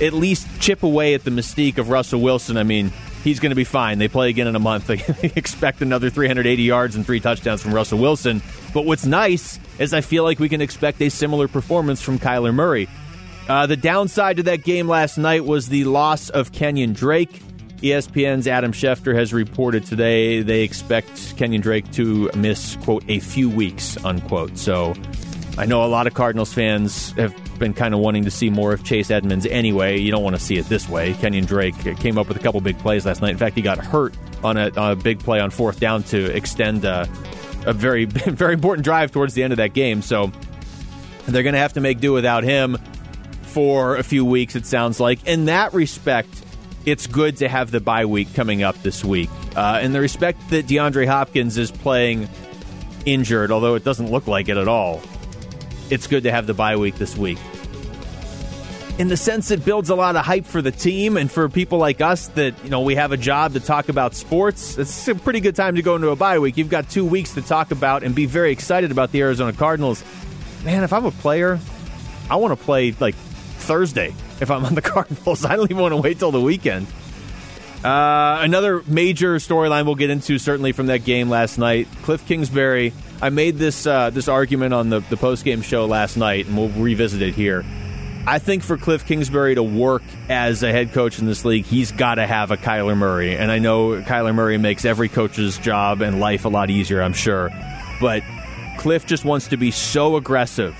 [0.00, 2.56] at least chip away at the mystique of Russell Wilson.
[2.56, 3.98] I mean, he's going to be fine.
[3.98, 4.88] They play again in a month.
[5.20, 8.42] They expect another 380 yards and three touchdowns from Russell Wilson.
[8.72, 12.54] But what's nice is I feel like we can expect a similar performance from Kyler
[12.54, 12.88] Murray.
[13.48, 17.42] Uh, the downside to that game last night was the loss of Kenyan Drake.
[17.82, 23.48] ESPN's Adam Schefter has reported today they expect Kenyan Drake to miss, quote, a few
[23.48, 24.58] weeks, unquote.
[24.58, 24.94] So
[25.56, 28.74] I know a lot of Cardinals fans have been kind of wanting to see more
[28.74, 29.98] of Chase Edmonds anyway.
[29.98, 31.14] You don't want to see it this way.
[31.14, 33.30] Kenyan Drake came up with a couple big plays last night.
[33.30, 34.14] In fact, he got hurt
[34.44, 37.08] on a, on a big play on fourth down to extend a,
[37.64, 40.02] a very, very important drive towards the end of that game.
[40.02, 40.30] So
[41.26, 42.76] they're going to have to make do without him
[43.42, 45.26] for a few weeks, it sounds like.
[45.26, 46.44] In that respect,
[46.86, 49.30] it's good to have the bye week coming up this week.
[49.54, 52.28] Uh, in the respect that DeAndre Hopkins is playing
[53.04, 55.00] injured, although it doesn't look like it at all,
[55.90, 57.38] it's good to have the bye week this week.
[58.98, 61.78] In the sense it builds a lot of hype for the team and for people
[61.78, 64.76] like us that, you know, we have a job to talk about sports.
[64.76, 66.58] It's a pretty good time to go into a bye week.
[66.58, 70.04] You've got two weeks to talk about and be very excited about the Arizona Cardinals.
[70.64, 71.58] Man, if I'm a player,
[72.28, 75.44] I want to play like Thursday if I'm on the Cardinals.
[75.44, 76.86] I don't even want to wait till the weekend.
[77.84, 81.88] Uh, another major storyline we'll get into certainly from that game last night.
[82.02, 82.92] Kliff Kingsbury.
[83.22, 86.56] I made this uh, this argument on the the post game show last night, and
[86.56, 87.64] we'll revisit it here.
[88.26, 91.90] I think for Kliff Kingsbury to work as a head coach in this league, he's
[91.90, 93.34] got to have a Kyler Murray.
[93.34, 97.14] And I know Kyler Murray makes every coach's job and life a lot easier, I'm
[97.14, 97.48] sure.
[97.98, 98.22] But
[98.78, 100.76] Kliff just wants to be so aggressive.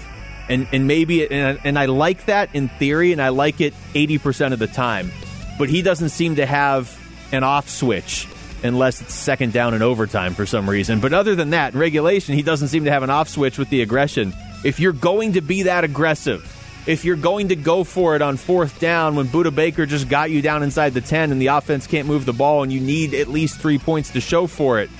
[0.50, 4.52] And, and maybe, and, and I like that in theory, and I like it 80%
[4.52, 5.12] of the time.
[5.58, 6.98] But he doesn't seem to have
[7.32, 8.26] an off switch
[8.62, 11.00] unless it's second down and overtime for some reason.
[11.00, 13.70] But other than that, in regulation, he doesn't seem to have an off switch with
[13.70, 14.34] the aggression.
[14.64, 16.44] If you're going to be that aggressive,
[16.86, 20.30] if you're going to go for it on fourth down when Budda Baker just got
[20.30, 23.14] you down inside the 10 and the offense can't move the ball and you need
[23.14, 24.90] at least three points to show for it,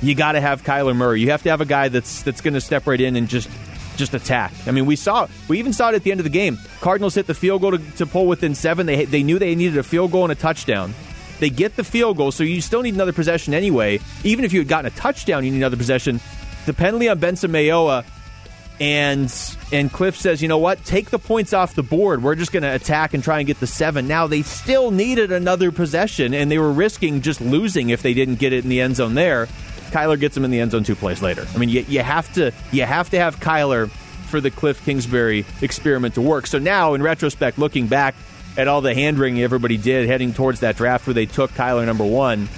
[0.00, 1.20] you got to have Kyler Murray.
[1.20, 3.48] You have to have a guy that's that's going to step right in and just
[3.96, 4.52] just attack.
[4.66, 6.58] I mean, we saw we even saw it at the end of the game.
[6.80, 8.86] Cardinals hit the field goal to, to pull within seven.
[8.86, 10.94] They they knew they needed a field goal and a touchdown.
[11.40, 14.00] They get the field goal, so you still need another possession anyway.
[14.22, 16.20] Even if you had gotten a touchdown, you need another possession.
[16.66, 18.04] The penalty on Benson Mayowa
[18.80, 19.24] and
[19.72, 20.84] and Kliff says, you know what?
[20.84, 22.22] Take the points off the board.
[22.22, 24.08] We're just going to attack and try and get the seven.
[24.08, 28.36] Now they still needed another possession, and they were risking just losing if they didn't
[28.36, 29.48] get it in the end zone there.
[29.94, 31.46] Kyler gets him in the end zone two plays later.
[31.54, 35.46] I mean, you, you have to you have to have Kyler for the Kliff Kingsbury
[35.62, 36.48] experiment to work.
[36.48, 38.16] So now, in retrospect, looking back
[38.56, 41.86] at all the hand wringing everybody did heading towards that draft where they took Kyler
[41.86, 42.48] number one,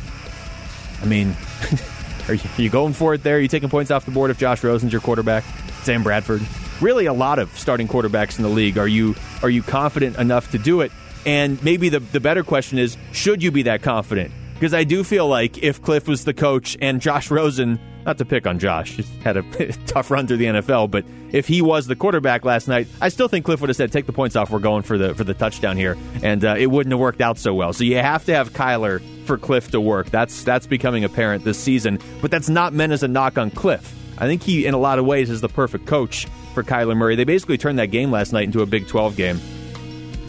[1.03, 1.37] I mean,
[2.29, 3.37] are you, are you going for it there?
[3.37, 5.45] Are you taking points off the board if Josh Rosen's your quarterback?
[5.83, 6.41] Sam Bradford.
[6.81, 8.79] Really, a lot of starting quarterbacks in the league.
[8.79, 10.91] Are you are you confident enough to do it?
[11.27, 14.33] And maybe the the better question is, should you be that confident?
[14.57, 18.25] Because I do feel like if Kliff was the coach and Josh Rosen, not to
[18.25, 19.43] pick on Josh, had a
[19.87, 23.29] tough run through the NFL, but if he was the quarterback last night, I still
[23.29, 24.51] think Kliff would have said, "Take the points off.
[24.51, 27.37] We're going for the for the touchdown here," and uh, it wouldn't have worked out
[27.37, 27.75] so well.
[27.75, 30.09] So you have to have Kyler for Kliff to work.
[30.11, 33.93] That's that's becoming apparent this season, but that's not meant as a knock on Kliff.
[34.19, 37.17] I think he, in a lot of ways, is the perfect coach for Kyler Murray.
[37.17, 39.41] They basically turned that game last night into a Big 12 game.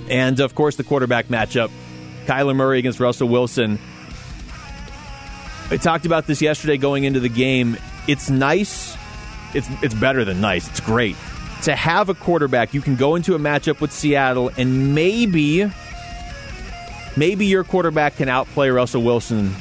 [0.10, 1.72] And, of course, the quarterback matchup
[2.26, 3.80] Kyler Murray against Russell Wilson.
[5.70, 7.78] I talked about this yesterday going into the game.
[8.08, 8.96] It's nice.
[9.54, 10.68] It's, it's better than nice.
[10.70, 11.16] It's great
[11.64, 12.74] to have a quarterback.
[12.74, 15.70] You can go into a matchup with Seattle and maybe,
[17.16, 19.54] maybe your quarterback can outplay Russell Wilson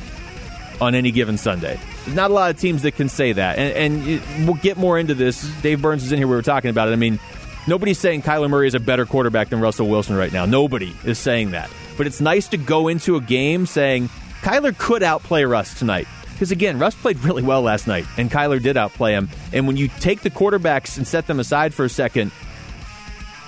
[0.80, 3.58] on any given Sunday not a lot of teams that can say that.
[3.58, 5.42] And, and, we'll get more into this.
[5.60, 6.26] Dave Burns is in here.
[6.26, 6.92] We were talking about it.
[6.92, 7.18] I mean,
[7.66, 10.46] nobody's saying Kyler Murray is a better quarterback than Russell Wilson right now.
[10.46, 11.70] Nobody is saying that.
[11.96, 14.08] But it's nice to go into a game saying
[14.46, 16.06] Kyler could outplay Russ tonight.
[16.32, 19.28] Because again, Russ played really well last night, and Kyler did outplay him.
[19.52, 22.30] And when you take the quarterbacks and set them aside for a second,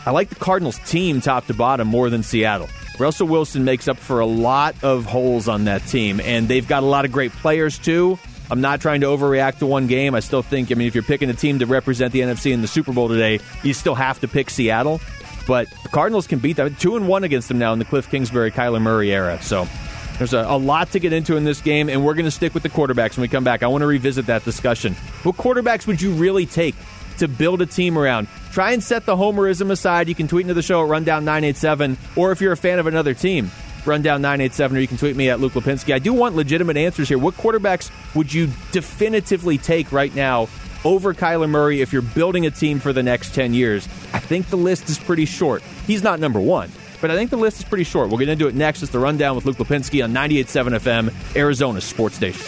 [0.05, 2.69] I like the Cardinals team top to bottom more than Seattle.
[2.99, 6.83] Russell Wilson makes up for a lot of holes on that team, and they've got
[6.83, 8.19] a lot of great players too.
[8.51, 10.17] I'm not trying to overreact to one game.
[10.17, 12.61] I still think, I mean, if you're picking a team to represent the NFC in
[12.61, 15.01] the Super Bowl today, you still have to pick Seattle.
[15.47, 16.75] But the Cardinals can beat them.
[16.75, 19.41] Two and one against them now in the Kliff Kingsbury, Kyler Murray era.
[19.41, 19.69] So
[20.19, 22.55] there's a, a lot to get into in this game, and we're going to stick
[22.55, 23.63] with the quarterbacks when we come back.
[23.63, 24.95] I want to revisit that discussion.
[25.23, 26.75] What quarterbacks would you really take
[27.19, 28.29] to build a team around.
[28.53, 30.09] Try and set the homerism aside.
[30.09, 33.15] You can tweet into the show at Rundown987, or if you're a fan of another
[33.15, 33.51] team,
[33.85, 35.95] Rundown987, or you can tweet me at Luke Lapinski.
[35.95, 37.19] I do want legitimate answers here.
[37.19, 40.49] What quarterbacks would you definitively take right now
[40.85, 43.87] over Kyler Murray if you're building a team for the next 10 years?
[44.13, 45.63] I think the list is pretty short.
[45.87, 46.71] He's not number one,
[47.01, 48.09] but I think the list is pretty short.
[48.11, 48.83] We're going to do it next.
[48.83, 52.45] It's the Rundown with Luke Lapinski on 98.7 FM, Arizona Sports Station.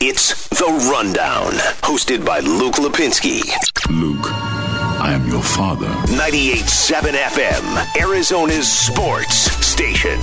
[0.00, 3.42] It's The Rundown, hosted by Luke Lapinski.
[3.90, 5.88] Luke, I am your father.
[6.14, 9.34] 98.7 FM, Arizona's sports
[9.66, 10.18] station.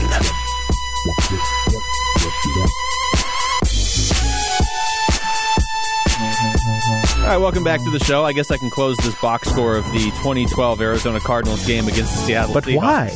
[7.25, 8.23] All right, welcome back to the show.
[8.23, 12.11] I guess I can close this box score of the 2012 Arizona Cardinals game against
[12.13, 12.77] the Seattle But Seahawks.
[12.77, 13.11] why?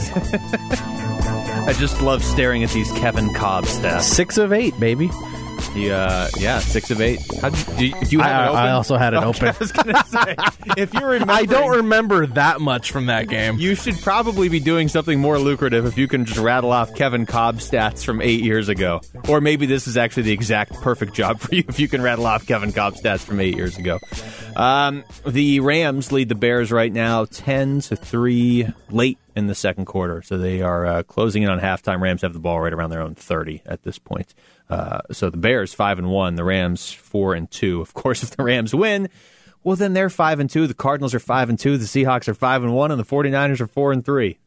[1.67, 4.01] I just love staring at these Kevin Kolb stats.
[4.01, 5.11] Six of eight, baby.
[5.73, 7.19] He, uh, yeah, six of eight.
[7.41, 8.59] How do you, do you have I, it open?
[8.59, 9.55] I also had it Okay, I open.
[9.59, 10.35] was gonna say,
[10.77, 13.57] if you remember, I don't remember that much from that game.
[13.59, 17.25] You should probably be doing something more lucrative if you can just rattle off Kevin
[17.25, 19.01] Kolb stats from eight years ago.
[19.27, 22.25] Or maybe this is actually the exact perfect job for you if you can rattle
[22.25, 23.99] off Kevin Kolb stats from eight years ago.
[24.55, 29.85] Um, the Rams lead the Bears right now 10 to 3 late in the second
[29.85, 30.21] quarter.
[30.23, 32.01] So they are uh, closing in on halftime.
[32.01, 34.33] Rams have the ball right around their own 30 at this point.
[34.69, 37.81] Uh, so the Bears 5 and 1, the Rams 4 and 2.
[37.81, 39.09] Of course, if the Rams win,
[39.63, 40.67] well, then they're five and two.
[40.67, 41.77] The Cardinals are five and two.
[41.77, 44.39] The Seahawks are five and one, and the 49ers are four and three.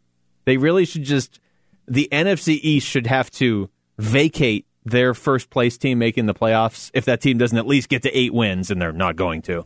[0.44, 1.38] They really should just
[1.86, 7.04] the NFC East should have to vacate their first place team making the playoffs if
[7.04, 9.64] that team doesn't at least get to eight wins, and they're not going to.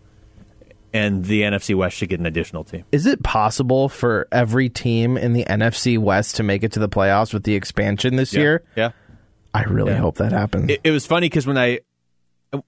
[0.92, 2.84] And the NFC West should get an additional team.
[2.90, 6.88] Is it possible for every team in the NFC West to make it to the
[6.88, 8.64] playoffs with the expansion this year?
[8.76, 8.92] yeah.
[9.56, 9.98] I really Yeah.
[9.98, 10.70] hope that happens.
[10.70, 11.80] It, it was funny because when I,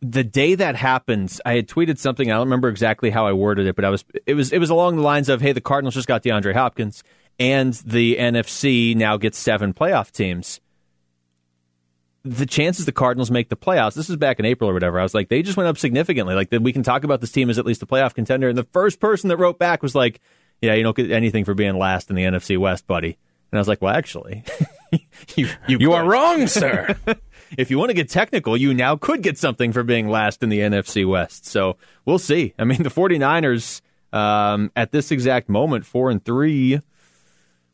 [0.01, 2.31] the day that happens, I had tweeted something.
[2.31, 4.70] I don't remember exactly how I worded it, but I was it was it was
[4.70, 7.03] along the lines of, "Hey, the Cardinals just got DeAndre Hopkins,
[7.38, 10.61] and the NFC now gets seven playoff teams."
[12.24, 13.94] The chances the Cardinals make the playoffs.
[13.94, 14.98] This is back in April or whatever.
[14.98, 16.35] I was like, they just went up significantly.
[16.35, 18.48] Like we can talk about this team as at least a playoff contender.
[18.48, 20.20] And the first person that wrote back was like,
[20.61, 23.16] "Yeah, you don't get anything for being last in the NFC West, buddy."
[23.53, 24.42] And I was like, "Well, actually,
[25.37, 26.96] you you, you are wrong, sir.
[27.57, 30.48] if you want to get technical, you now could get something for being last in
[30.48, 31.46] the NFC West.
[31.46, 32.55] So we'll see.
[32.59, 33.81] I mean, the 49ers
[34.12, 36.81] um, at this exact moment, four and three.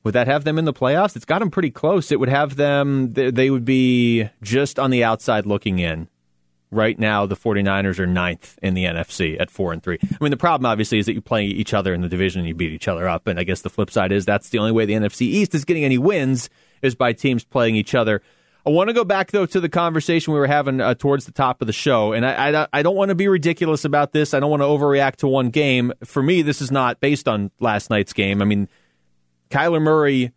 [0.04, 1.16] Would that have them in the playoffs?
[1.16, 2.12] It's got them pretty close.
[2.12, 6.08] It would have them, they, would be just on the outside looking in.
[6.70, 9.98] Right now, the 49ers are ninth in the NFC at four and three.
[10.02, 12.48] I mean, the problem obviously is that you play each other in the division and
[12.48, 13.28] you beat each other up.
[13.28, 15.64] And I guess the flip side is that's the only way the NFC East is
[15.64, 16.50] getting any wins
[16.84, 18.22] is by teams playing each other.
[18.66, 21.32] I want to go back though to the conversation we were having uh, towards the
[21.32, 24.32] top of the show, and I, I, I don't want to be ridiculous about this.
[24.32, 25.92] I don't want to overreact to one game.
[26.04, 28.40] For me, this is not based on last night's game.
[28.40, 28.68] I mean,
[29.50, 30.32] Kyler Murray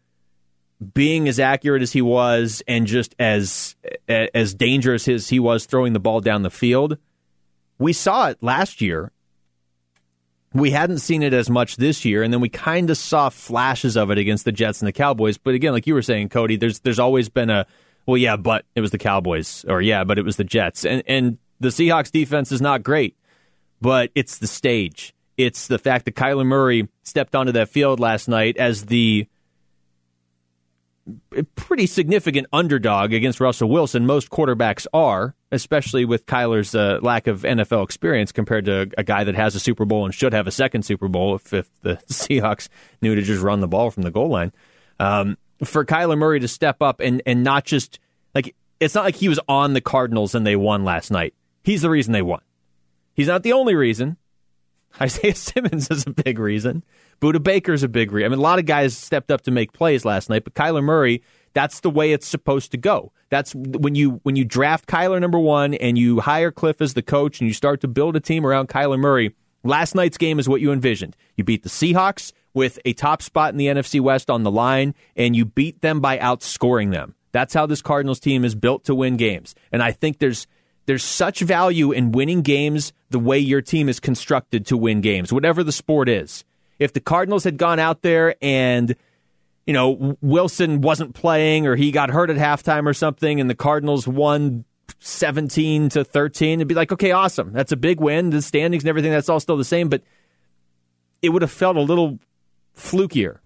[0.94, 3.76] being as accurate as he was, and just as
[4.08, 6.98] as dangerous as he was throwing the ball down the field,
[7.80, 9.12] we saw it last year.
[10.54, 13.98] We hadn't seen it as much this year, and then we kind of saw flashes
[13.98, 15.38] of it against the Jets and the Cowboys.
[15.38, 17.66] But again, like you were saying, Cody, there's there's always been a
[18.06, 21.04] well, yeah, but it was the Cowboys, or yeah, but it was the Jets, and
[21.06, 23.18] and the Seahawks defense is not great,
[23.82, 25.14] but it's the stage.
[25.38, 29.28] It's the fact that Kyler Murray stepped onto that field last night as the
[31.56, 34.06] pretty significant underdog against Russell Wilson.
[34.06, 39.24] Most quarterbacks are, especially with Kyler's uh, lack of NFL experience compared to a guy
[39.24, 41.96] that has a Super Bowl and should have a second Super Bowl if, if the
[42.10, 42.70] Seahawks
[43.02, 44.52] knew to just run the ball from the goal line.
[45.00, 48.00] Um, for Kyler Murray to step up and, and not just
[48.36, 51.34] like it's not like he was on the Cardinals and they won last night.
[51.64, 52.42] He's the reason they won.
[53.14, 54.18] He's not the only reason.
[55.02, 56.84] Isaiah Simmons is a big reason.
[57.22, 58.28] Budda Baker's a big reason.
[58.28, 60.84] I mean, a lot of guys stepped up to make plays last night, but Kyler
[60.84, 61.24] Murray,
[61.58, 63.12] that's the way it's supposed to go.
[63.30, 67.02] That's when you when you draft Kyler number one and you hire Kliff as the
[67.02, 69.34] coach and you start to build a team around Kyler Murray.
[69.64, 71.18] Last night's game is what you envisioned.
[71.36, 74.94] You beat the Seahawks with a top spot in the NFC West on the line,
[75.16, 77.16] and you beat them by outscoring them.
[77.32, 79.56] That's how this Cardinals team is built to win games.
[79.72, 80.46] And I think there's
[80.86, 85.34] there's such value in winning games the way your team is constructed to win games,
[85.34, 86.46] whatever the sport is.
[86.78, 88.96] If the Cardinals had gone out there and
[89.68, 93.56] you know Wilson wasn't playing or he got hurt at halftime or something and the
[93.56, 94.66] Cardinals won
[95.00, 98.90] 17 to 13 it'd be like okay awesome that's a big win the standings and
[98.90, 100.02] everything that's all still the same but
[101.22, 102.18] it would have felt a little
[102.76, 103.40] flukier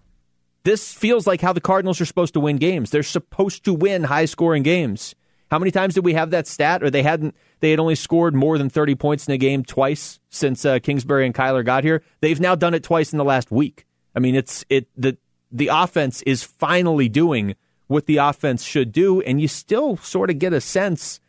[0.64, 4.04] this feels like how the Cardinals are supposed to win games they're supposed to win
[4.04, 5.14] high scoring games
[5.52, 6.82] How many times did we have that stat?
[6.82, 10.18] Or they hadn't they had only scored more than 30 points in a game twice
[10.30, 12.02] since uh, Kingsbury and Kyler got here.
[12.22, 13.84] They've now done it twice in the last week.
[14.16, 15.18] I mean, it's it the
[15.52, 17.54] the offense is finally doing
[17.86, 21.20] what the offense should do, and you still sort of get a sense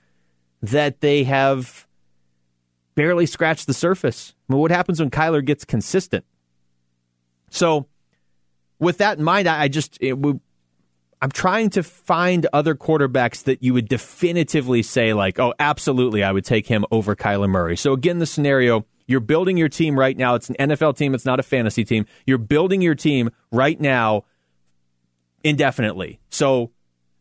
[0.61, 1.87] that they have
[2.95, 4.33] barely scratched the surface.
[4.49, 6.25] I mean, what happens when Kyler gets consistent?
[7.49, 7.87] So,
[8.79, 9.99] with that in mind, I just
[11.23, 16.33] I'm trying to find other quarterbacks that you would definitively say like, oh, absolutely, I
[16.33, 17.77] would take him over Kyler Murray.
[17.77, 18.85] So again, the scenario.
[19.07, 20.35] You're building your team right now.
[20.35, 21.13] It's an NFL team.
[21.13, 22.05] It's not a fantasy team.
[22.25, 24.25] You're building your team right now
[25.43, 26.19] indefinitely.
[26.29, 26.71] So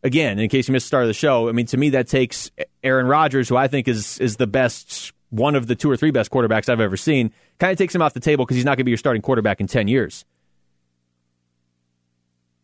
[0.03, 2.07] again, in case you missed the start of the show, I mean, to me, that
[2.07, 2.51] takes
[2.83, 6.11] Aaron Rodgers, who I think is is the best, one of the two or three
[6.11, 8.71] best quarterbacks I've ever seen, kind of takes him off the table because he's not
[8.71, 10.25] going to be your starting quarterback in 10 years.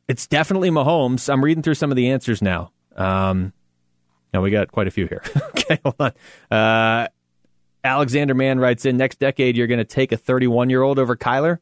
[0.08, 1.32] It's definitely Mahomes.
[1.32, 2.71] I'm reading through some of the answers now.
[2.95, 3.53] Um,
[4.34, 5.21] now we got quite a few here.
[5.49, 6.13] okay, hold on.
[6.51, 7.08] Uh,
[7.84, 11.15] Alexander Mann writes in next decade you're going to take a 31 year old over
[11.15, 11.60] Kyler.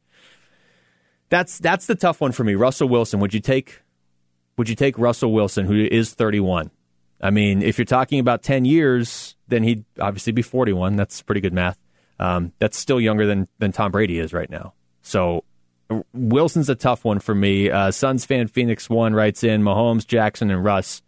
[1.30, 2.56] That's that's the tough one for me.
[2.56, 3.20] Russell Wilson.
[3.20, 3.82] Would you take
[4.58, 6.72] would you take Russell Wilson, who is 31?
[7.22, 10.96] I mean, if you're talking about 10 years, then he'd obviously be 41.
[10.96, 11.78] That's pretty good math.
[12.20, 14.74] Um, that's still younger than, than Tom Brady is right now.
[15.02, 15.44] So
[16.14, 17.70] Wilson's a tough one for me.
[17.70, 21.02] Uh, Suns fan Phoenix One writes in Mahomes, Jackson, and Russ.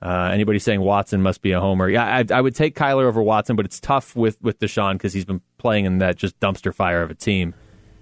[0.00, 1.88] Uh, anybody saying Watson must be a homer?
[1.88, 5.12] Yeah, I, I, would take Kyler over Watson, but it's tough with with Deshaun because
[5.12, 7.54] he's been playing in that just dumpster fire of a team.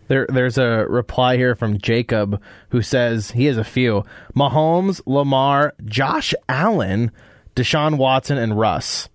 [0.09, 4.05] There, there's a reply here from Jacob who says he has a few:
[4.35, 7.13] Mahomes, Lamar, Josh Allen,
[7.55, 9.09] Deshaun Watson, and Russ.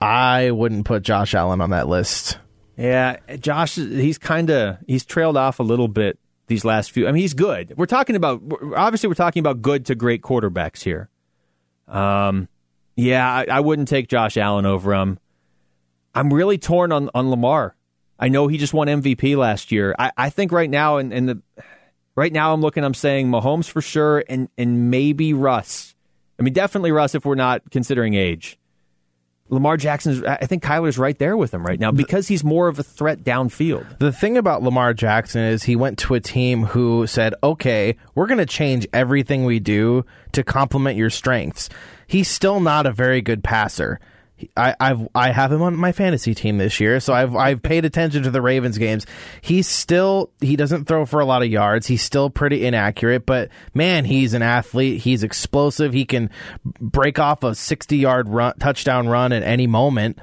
[0.00, 2.38] I wouldn't put Josh Allen on that list.
[2.76, 7.06] Yeah, Josh, he's kind of he's trailed off a little bit these last few.
[7.06, 7.72] I mean, he's good.
[7.76, 8.42] We're talking about
[8.76, 11.08] obviously we're talking about good to great quarterbacks here.
[11.88, 12.48] Um,
[12.96, 15.18] yeah, I, I wouldn't take Josh Allen over him.
[16.14, 17.74] I'm really torn on on Lamar.
[18.18, 19.94] I know he just won MVP last year.
[19.98, 21.42] I, I think right now in, in the
[22.14, 25.94] right now I'm looking, I'm saying Mahomes for sure, and and maybe Russ.
[26.38, 28.58] I mean, definitely Russ if we're not considering age.
[29.54, 32.78] Lamar Jackson, I think Kyler's right there with him right now because he's more of
[32.78, 33.98] a threat downfield.
[33.98, 38.26] The thing about Lamar Jackson is he went to a team who said, okay, we're
[38.26, 41.70] going to change everything we do to complement your strengths.
[42.06, 44.00] He's still not a very good passer.
[44.56, 47.84] I, I've I have him on my fantasy team this year, so I've I've paid
[47.84, 49.06] attention to the Ravens games.
[49.40, 51.86] He's still he doesn't throw for a lot of yards.
[51.86, 55.02] He's still pretty inaccurate, but man, he's an athlete.
[55.02, 55.92] He's explosive.
[55.92, 56.30] He can
[56.80, 60.18] break off a sixty yard run touchdown run at any moment.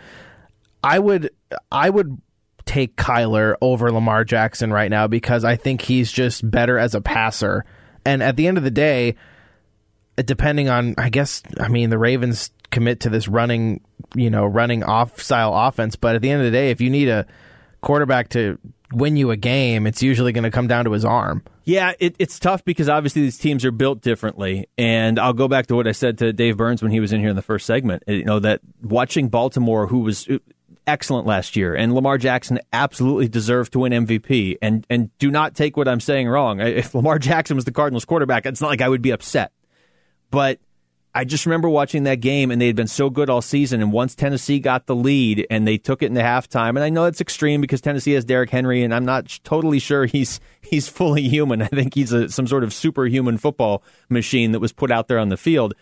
[0.84, 1.32] I would
[1.72, 2.22] I would
[2.66, 7.02] take Kyler over Lamar Jackson right now because I think he's just better as a
[7.02, 7.66] passer.
[8.06, 9.16] And at the end of the day,
[10.18, 13.82] depending on I guess I mean the Ravens commit to this running,
[14.16, 15.96] you know, running off style offense.
[15.96, 17.26] But at the end of the day, if you need a
[17.82, 18.58] quarterback to
[18.94, 21.44] win you a game, it's usually going to come down to his arm.
[21.64, 24.68] Yeah, it, it's tough because obviously these teams are built differently.
[24.78, 27.20] And I'll go back to what I said to Dave Burns when he was in
[27.20, 28.04] here in the first segment.
[28.08, 30.40] You know, that watching Baltimore, who was uh,
[30.88, 34.58] excellent last year, and Lamar Jackson absolutely deserved to win MVP.
[34.62, 36.60] And, and do not take what I'm saying wrong.
[36.60, 39.52] If Lamar Jackson was the Cardinals quarterback, it's not like I would be upset.
[40.32, 40.60] But
[41.14, 43.82] I just remember watching that game, and they had been so good all season.
[43.82, 47.04] And once Tennessee got the lead, and they took it into halftime, and I know
[47.04, 51.24] it's extreme because Tennessee has Derrick Henry, and I'm not totally sure he's he's fully
[51.24, 51.62] human.
[51.62, 55.20] I think he's a, some sort of superhuman football machine that was put out there
[55.20, 55.74] on the field.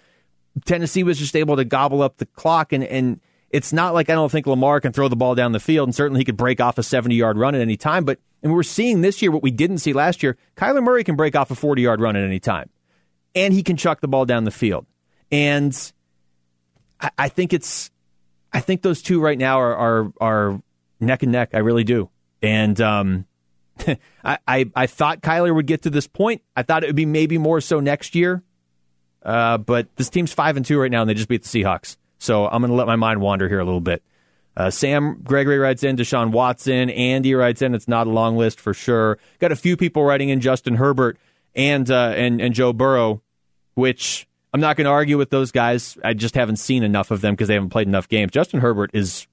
[0.66, 3.20] Tennessee was just able to gobble up the clock, and and
[3.52, 5.96] it's not like I don't think Lamar can throw the ball down the field, and
[5.96, 8.04] certainly he could break off a 70 yard run at any time.
[8.04, 10.38] But and we're seeing this year what we didn't see last year.
[10.56, 12.72] Kyler Murray can break off a 40 yard run at any time,
[13.36, 14.88] and he can chuck the ball down the field.
[15.32, 15.94] And
[17.00, 17.92] I, I think it's,
[18.52, 20.62] I think those two right now are, are, are
[21.00, 21.52] neck and neck.
[21.54, 22.10] I really do.
[22.42, 23.26] And, um,
[24.24, 26.42] I, I, I thought Kyler would get to this point.
[26.56, 28.44] I thought it would be maybe more so next year.
[29.24, 31.98] Uh, but this team's five and two right now, and they just beat the Seahawks.
[32.20, 34.04] So I'm going to let my mind wander here a little bit.
[34.56, 36.90] Uh, Sam Gregory writes in, Deshaun Watson.
[36.90, 39.18] Andy writes in, it's not a long list for sure.
[39.40, 41.18] Got a few people writing in, Justin Herbert
[41.56, 43.22] and uh, and and Joe Burrow,
[43.76, 45.98] which I'm not going to argue with those guys.
[46.04, 48.32] I just haven't seen enough of them because they haven't played enough games.
[48.32, 49.28] Justin Herbert is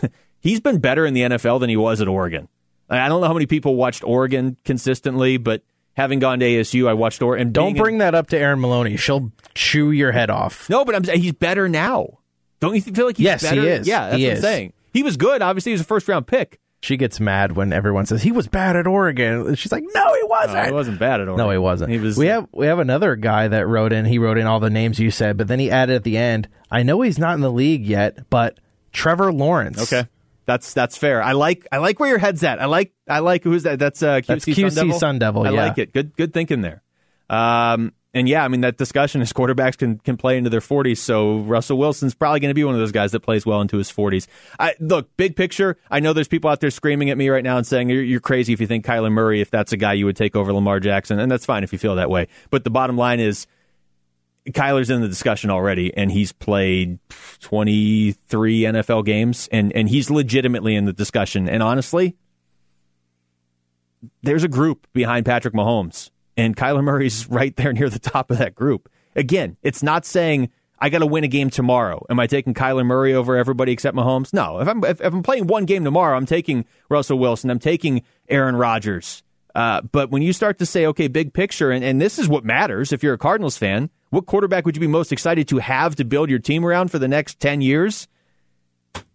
[0.40, 2.48] he's been better in the NFL than he was at Oregon.
[2.88, 5.62] I don't know how many people watched Oregon consistently, but
[5.96, 7.52] having gone to ASU, I watched Oregon.
[7.52, 8.96] Don't bring in, that up to Aaron Maloney.
[8.96, 10.68] She'll chew your head off.
[10.68, 12.18] No, but I'm he's better now.
[12.58, 13.60] Don't you feel like he's yes, better?
[13.60, 13.86] he is.
[13.86, 14.38] Yeah, that's he what is.
[14.38, 14.72] I'm saying.
[14.92, 15.40] He was good.
[15.40, 16.58] Obviously, he was a first round pick.
[16.82, 19.54] She gets mad when everyone says he was bad at Oregon.
[19.54, 20.54] She's like, no, he wasn't.
[20.54, 21.36] No, he wasn't bad at all.
[21.36, 21.90] No, he wasn't.
[21.90, 22.16] He was.
[22.16, 24.06] We have we have another guy that wrote in.
[24.06, 26.48] He wrote in all the names you said, but then he added at the end.
[26.70, 28.60] I know he's not in the league yet, but
[28.92, 29.92] Trevor Lawrence.
[29.92, 30.08] okay.
[30.46, 31.22] That's that's fair.
[31.22, 32.60] I like I like where your head's at.
[32.60, 33.78] I like I like who's that?
[33.78, 34.98] That's uh, QC, That's QC Sun Devil.
[34.98, 35.66] Sun Devil, I yeah.
[35.66, 35.92] like it.
[35.92, 36.82] Good good thinking there.
[37.28, 40.98] Um, and yeah, I mean that discussion is quarterbacks can can play into their 40s.
[40.98, 43.76] So Russell Wilson's probably going to be one of those guys that plays well into
[43.76, 44.26] his 40s.
[44.58, 45.76] I look big picture.
[45.90, 48.20] I know there's people out there screaming at me right now and saying you're, you're
[48.20, 50.80] crazy if you think Kyler Murray if that's a guy you would take over Lamar
[50.80, 52.26] Jackson, and that's fine if you feel that way.
[52.50, 53.46] But the bottom line is.
[54.48, 56.98] Kyler's in the discussion already, and he's played
[57.40, 61.46] 23 NFL games, and, and he's legitimately in the discussion.
[61.46, 62.16] And honestly,
[64.22, 66.10] there's a group behind Patrick Mahomes,
[66.40, 68.90] and Kyler Murray's right there near the top of that group.
[69.14, 72.04] Again, it's not saying I got to win a game tomorrow.
[72.08, 74.32] Am I taking Kyler Murray over everybody except Mahomes?
[74.32, 74.60] No.
[74.60, 77.50] If I'm if, if I'm playing one game tomorrow, I'm taking Russell Wilson.
[77.50, 79.22] I'm taking Aaron Rodgers.
[79.54, 82.44] Uh, but when you start to say, okay, big picture, and, and this is what
[82.44, 85.96] matters if you're a Cardinals fan, what quarterback would you be most excited to have
[85.96, 88.06] to build your team around for the next 10 years?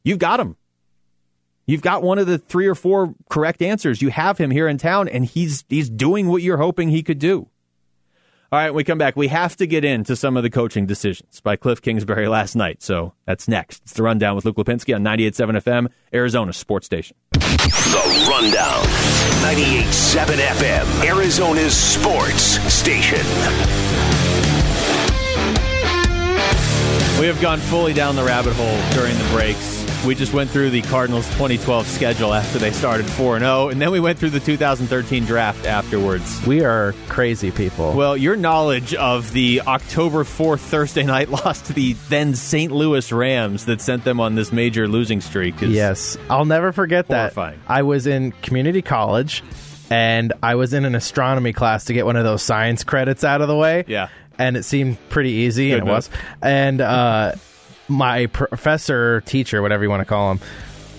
[0.03, 0.57] You've got him.
[1.67, 4.01] You've got one of the three or four correct answers.
[4.01, 7.19] You have him here in town, and he's he's doing what you're hoping he could
[7.19, 7.49] do.
[8.51, 9.15] All right, we come back.
[9.15, 12.83] We have to get into some of the coaching decisions by Kliff Kingsbury last night.
[12.83, 13.81] So that's next.
[13.83, 17.17] It's the rundown with Luke Lapinski on 98.7 FM, Arizona Sports Station.
[17.33, 18.83] The Rundown.
[19.45, 22.43] 98.7 FM, Arizona's sports
[22.73, 23.19] station.
[27.19, 29.84] We have gone fully down the rabbit hole during the breaks.
[30.05, 33.89] We just went through the Cardinals 2012 schedule after they started 4 0, and then
[33.89, 36.45] we went through the 2013 draft afterwards.
[36.45, 37.93] We are crazy people.
[37.93, 42.71] Well, your knowledge of the October 4th Thursday night loss to the then St.
[42.71, 47.07] Louis Rams that sent them on this major losing streak is Yes, I'll never forget
[47.07, 47.35] that.
[47.67, 49.43] I was in community college,
[49.89, 53.41] and I was in an astronomy class to get one of those science credits out
[53.41, 53.85] of the way.
[53.87, 54.09] Yeah.
[54.37, 56.09] and it seemed pretty easy, Good and it was.
[56.43, 57.35] And uh,
[57.87, 60.39] my professor, teacher, whatever you want to call him.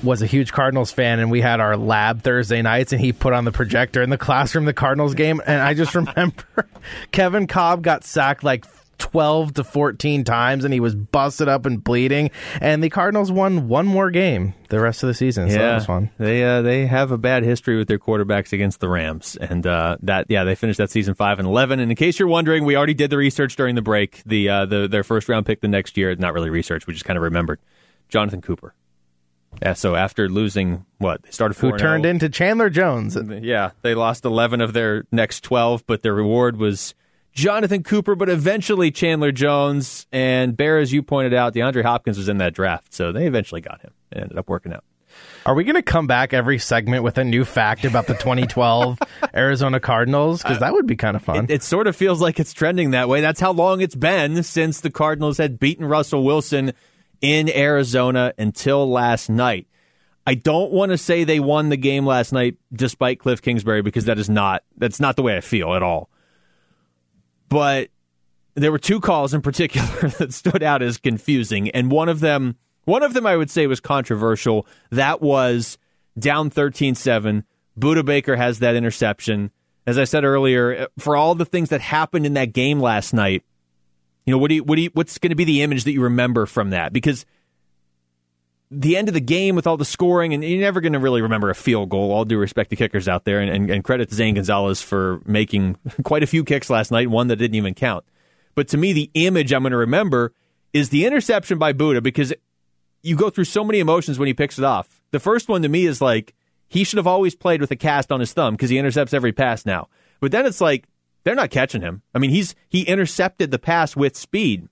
[0.02, 3.32] Was a huge Cardinals fan, and we had our lab Thursday nights, and he put
[3.32, 5.40] on the projector in the classroom the Cardinals game.
[5.46, 6.44] And I just remember
[7.12, 8.66] Kevin Kolb got sacked like
[8.98, 12.30] 12 to 14 times and he was busted up and bleeding
[12.60, 15.86] and the Cardinals won one more game the rest of the season so that was
[15.86, 16.10] fun.
[16.18, 19.96] They uh, they have a bad history with their quarterbacks against the Rams, and uh,
[20.02, 21.78] that yeah they finished that season five and eleven.
[21.78, 24.22] And in case you're wondering, we already did the research during the break.
[24.24, 27.04] The uh, the their first round pick the next year, not really research, we just
[27.04, 27.60] kind of remembered
[28.08, 28.74] Jonathan Cooper.
[29.62, 31.78] Yeah, so after losing what they started Who 4-0.
[31.78, 33.16] turned into Chandler Jones.
[33.42, 36.94] Yeah, they lost 11 of their next 12, but their reward was
[37.36, 40.06] Jonathan Cooper, but eventually Chandler Jones.
[40.10, 43.60] And Bear, as you pointed out, DeAndre Hopkins was in that draft, so they eventually
[43.60, 43.92] got him.
[44.10, 44.82] and ended up working out.
[45.44, 48.98] Are we going to come back every segment with a new fact about the 2012
[49.34, 50.42] Arizona Cardinals?
[50.42, 51.44] Because uh, that would be kind of fun.
[51.44, 53.20] It, it sort of feels like it's trending that way.
[53.20, 56.72] That's how long it's been since the Cardinals had beaten Russell Wilson
[57.20, 59.66] in Arizona until last night.
[60.26, 64.06] I don't want to say they won the game last night despite Kliff Kingsbury because
[64.06, 66.10] that is not that's not the way I feel at all.
[67.48, 67.90] But
[68.54, 72.56] there were two calls in particular that stood out as confusing and one of them
[72.84, 74.66] one of them I would say was controversial.
[74.90, 75.76] That was
[76.18, 77.42] down 13-7.
[77.78, 79.50] Budda Baker has that interception.
[79.86, 83.42] As I said earlier, for all the things that happened in that game last night,
[84.24, 85.92] you know, what do you, what do you, what's going to be the image that
[85.92, 86.92] you remember from that?
[86.92, 87.26] Because
[88.70, 91.22] the end of the game with all the scoring, and you're never going to really
[91.22, 92.12] remember a field goal.
[92.12, 95.20] All due respect to kickers out there, and, and, and credit to Zane Gonzalez for
[95.24, 98.04] making quite a few kicks last night, one that didn't even count.
[98.54, 100.32] But to me, the image I'm going to remember
[100.72, 102.32] is the interception by Budda because
[103.02, 105.00] you go through so many emotions when he picks it off.
[105.12, 106.34] The first one to me is like
[106.66, 109.32] he should have always played with a cast on his thumb because he intercepts every
[109.32, 109.88] pass now.
[110.20, 110.88] But then it's like
[111.22, 112.02] they're not catching him.
[112.14, 114.68] I mean, he's he intercepted the pass with speed.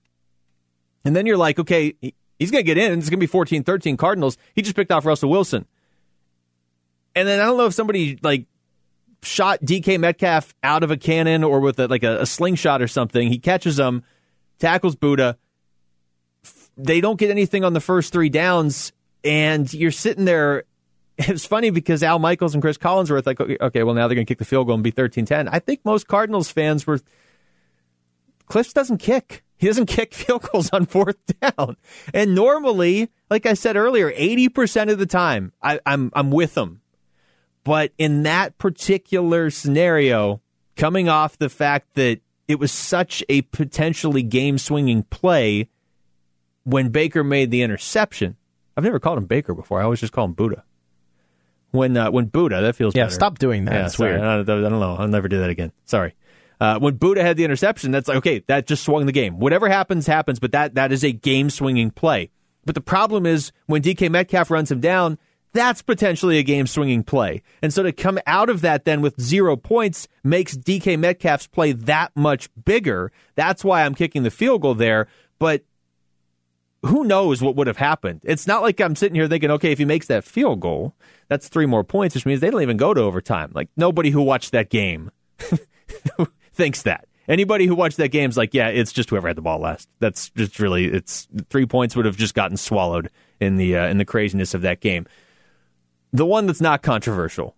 [1.05, 1.95] And then you're like, okay,
[2.39, 2.99] he's going to get in.
[2.99, 4.37] It's going to be 14-13 Cardinals.
[4.53, 5.65] He just picked off Russell Wilson.
[7.15, 8.45] And then I don't know if somebody like
[9.23, 12.87] shot DK Metcalf out of a cannon or with a, like a, a slingshot or
[12.87, 13.29] something.
[13.29, 14.03] He catches him,
[14.59, 15.37] tackles Budda.
[16.77, 18.91] They don't get anything on the first three downs,
[19.23, 20.63] and you're sitting there.
[21.17, 24.29] It's funny because Al Michaels and Chris Collinsworth like, okay, well now they're going to
[24.29, 25.47] kick the field goal and be 13-10.
[25.49, 26.99] I think most Cardinals fans were.
[28.49, 29.44] Kliffs doesn't kick.
[29.57, 31.77] He doesn't kick field goals on fourth down.
[32.13, 36.81] And normally, like I said earlier, 80% of the time, I, I'm I'm with him.
[37.63, 40.41] But in that particular scenario,
[40.75, 45.69] coming off the fact that it was such a potentially game swinging play
[46.63, 48.35] when Baker made the interception,
[48.77, 49.79] I've never called him Baker before.
[49.79, 50.61] I always just call him Budda.
[51.71, 53.15] when uh, when Budda that feels Yeah, better.
[53.15, 53.73] stop doing that.
[53.73, 54.11] Yeah, It's sorry.
[54.11, 54.21] weird.
[54.23, 54.95] I don't, I don't know.
[54.95, 55.71] I'll never do that again.
[55.85, 56.13] Sorry.
[56.59, 59.39] Uh, when Budda had the interception, that's like okay, that just swung the game.
[59.39, 60.39] Whatever happens, happens.
[60.39, 62.31] But that that is a game swinging play.
[62.65, 65.17] But the problem is when DK Metcalf runs him down,
[65.53, 67.41] that's potentially a game swinging play.
[67.61, 71.71] And so to come out of that then with zero points makes DK Metcalf's play
[71.71, 73.11] that much bigger.
[73.35, 75.07] That's why I'm kicking the field goal there.
[75.39, 75.63] But
[76.83, 78.21] who knows what would have happened?
[78.23, 80.93] It's not like I'm sitting here thinking, okay, if he makes that field goal,
[81.29, 83.51] that's three more points, which means they don't even go to overtime.
[83.53, 85.09] Like nobody who watched that game
[86.55, 87.07] thinks that.
[87.27, 89.89] Anybody who watched that game is like, yeah, it's just whoever had the ball last.
[89.99, 93.97] That's just really, it's three points would have just gotten swallowed in the uh, in
[93.97, 95.07] the craziness of that game.
[96.13, 97.55] The one that's not controversial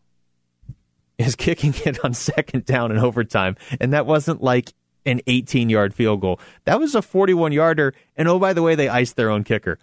[1.18, 4.74] is kicking it on second down in overtime, and that wasn't like
[5.06, 6.40] an 18 yard field goal.
[6.66, 9.80] That was a 41 yarder, and oh by the way, they iced their own kicker.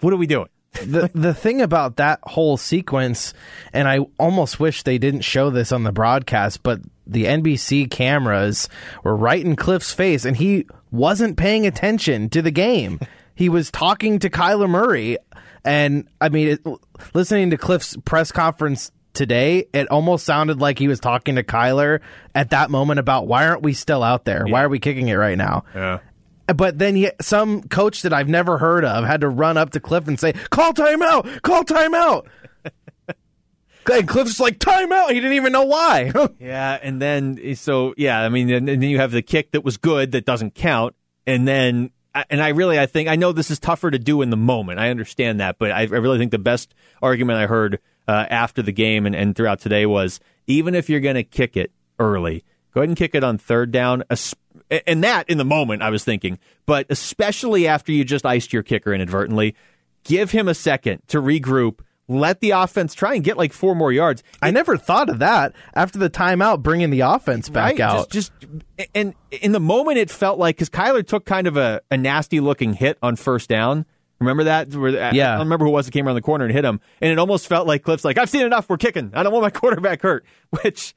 [0.00, 0.48] What are we doing?
[0.84, 3.32] the the thing about that whole sequence,
[3.72, 8.68] and I almost wish they didn't show this on the broadcast, but the NBC cameras
[9.04, 13.00] were right in Kliff's face, and he wasn't paying attention to the game.
[13.34, 15.18] he was talking to Kyler Murray,
[15.64, 16.66] and I mean, it,
[17.14, 22.00] listening to Kliff's press conference today, it almost sounded like he was talking to Kyler
[22.34, 24.44] at that moment about why aren't we still out there?
[24.46, 25.64] Why are we kicking it right now?
[25.74, 25.98] Yeah.
[26.46, 29.80] But then he, some coach that I've never heard of had to run up to
[29.80, 31.42] Kliff and say, "Call timeout!
[31.42, 32.26] Call timeout!"
[33.90, 36.12] and Kliff's like, "Timeout!" He didn't even know why.
[36.38, 39.64] Yeah, and then so yeah, I mean, and, and then you have the kick that
[39.64, 40.94] was good that doesn't count,
[41.26, 41.90] and then
[42.30, 44.78] and I really I think I know this is tougher to do in the moment.
[44.78, 48.62] I understand that, but I, I really think the best argument I heard uh, after
[48.62, 52.44] the game and, and throughout today was even if you're going to kick it early,
[52.72, 54.04] go ahead and kick it on third down.
[54.86, 58.62] And that in the moment I was thinking, but especially after you just iced your
[58.62, 59.54] kicker inadvertently,
[60.04, 61.80] give him a second to regroup.
[62.08, 64.22] Let the offense try and get like four more yards.
[64.40, 67.80] I never thought of that after the timeout, bringing the offense back right?
[67.80, 68.10] out.
[68.10, 68.52] Just, just
[68.94, 72.38] and in the moment, it felt like because Kyler took kind of a, a nasty
[72.38, 73.86] looking hit on first down.
[74.20, 74.72] Remember that?
[74.74, 75.30] Where- Yeah.
[75.32, 77.10] I don't remember who it was that came around the corner and hit him, and
[77.10, 78.68] it almost felt like Kliff's like, "I've seen enough.
[78.68, 79.10] We're kicking.
[79.12, 80.24] I don't want my quarterback hurt."
[80.62, 80.94] Which,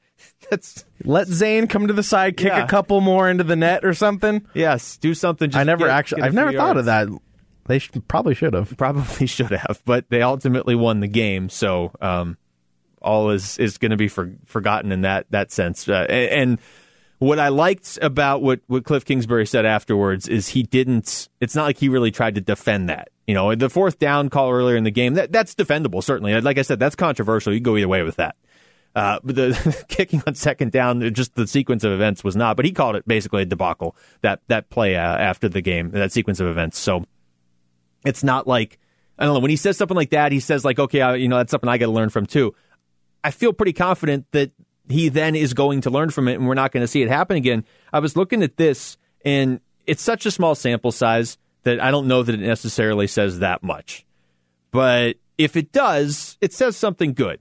[0.48, 2.64] that's Let Zane come to the side, kick Yeah.
[2.64, 4.46] a couple more into the net or something.
[4.54, 5.50] yes, do something.
[5.50, 7.08] Just I never get- actually, get I've never few thought of that.
[7.66, 8.76] They sh- probably should have.
[8.76, 11.48] Probably should have, but they ultimately won the game.
[11.48, 12.36] So um,
[13.00, 15.88] all is is going to be for, forgotten in that that sense.
[15.88, 16.58] Uh, and, and
[17.18, 21.28] what I liked about what what Kliff Kingsbury said afterwards is he didn't.
[21.40, 23.10] It's not like he really tried to defend that.
[23.26, 26.02] You know, the fourth down call earlier in the game that that's defendable.
[26.02, 27.52] Certainly, like I said, that's controversial.
[27.52, 28.36] You go either way with that.
[28.94, 32.56] Uh, but the kicking on second down, just the sequence of events was not.
[32.56, 33.94] But he called it basically a debacle.
[34.22, 36.78] That that play uh, after the game, that sequence of events.
[36.78, 37.04] So
[38.04, 38.78] it's not like
[39.18, 40.32] I don't know when he says something like that.
[40.32, 42.54] He says like, okay, I, you know, that's something I got to learn from too.
[43.22, 44.52] I feel pretty confident that
[44.88, 47.08] he then is going to learn from it, and we're not going to see it
[47.08, 47.64] happen again.
[47.92, 52.08] I was looking at this, and it's such a small sample size that I don't
[52.08, 54.06] know that it necessarily says that much.
[54.70, 57.40] But if it does, it says something good.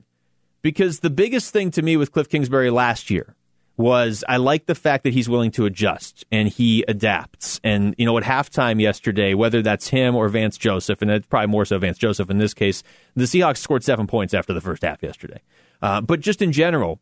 [0.62, 3.36] Because the biggest thing to me with Kliff Kingsbury last year
[3.80, 7.62] was I like the fact that he's willing to adjust and he adapts.
[7.64, 11.48] And, you know, at halftime yesterday, whether that's him or Vance Joseph, and it's probably
[11.48, 12.84] more so Vance Joseph in this case,
[13.16, 15.40] the Seahawks scored seven points after the first half yesterday.
[15.82, 17.00] Uh, but just in general,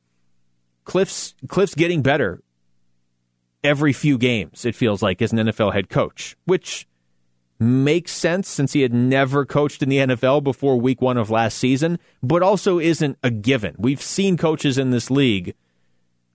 [0.85, 2.43] Kliff's Kliff's getting better
[3.63, 6.87] every few games, it feels like, as an NFL head coach, which
[7.59, 11.57] makes sense since he had never coached in the NFL before week one of last
[11.57, 13.73] season, but also isn't a given.
[13.79, 15.55] We've seen coaches in this league.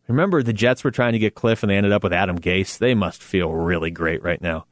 [0.09, 2.79] Remember, the Jets were trying to get Kliff and they ended up with Adam Gase.
[2.79, 4.67] They must feel really great right now.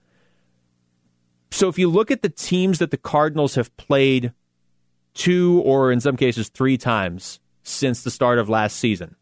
[1.51, 4.33] So if you look at the teams that the Cardinals have played
[5.15, 9.17] two or in some cases three times since the start of last season,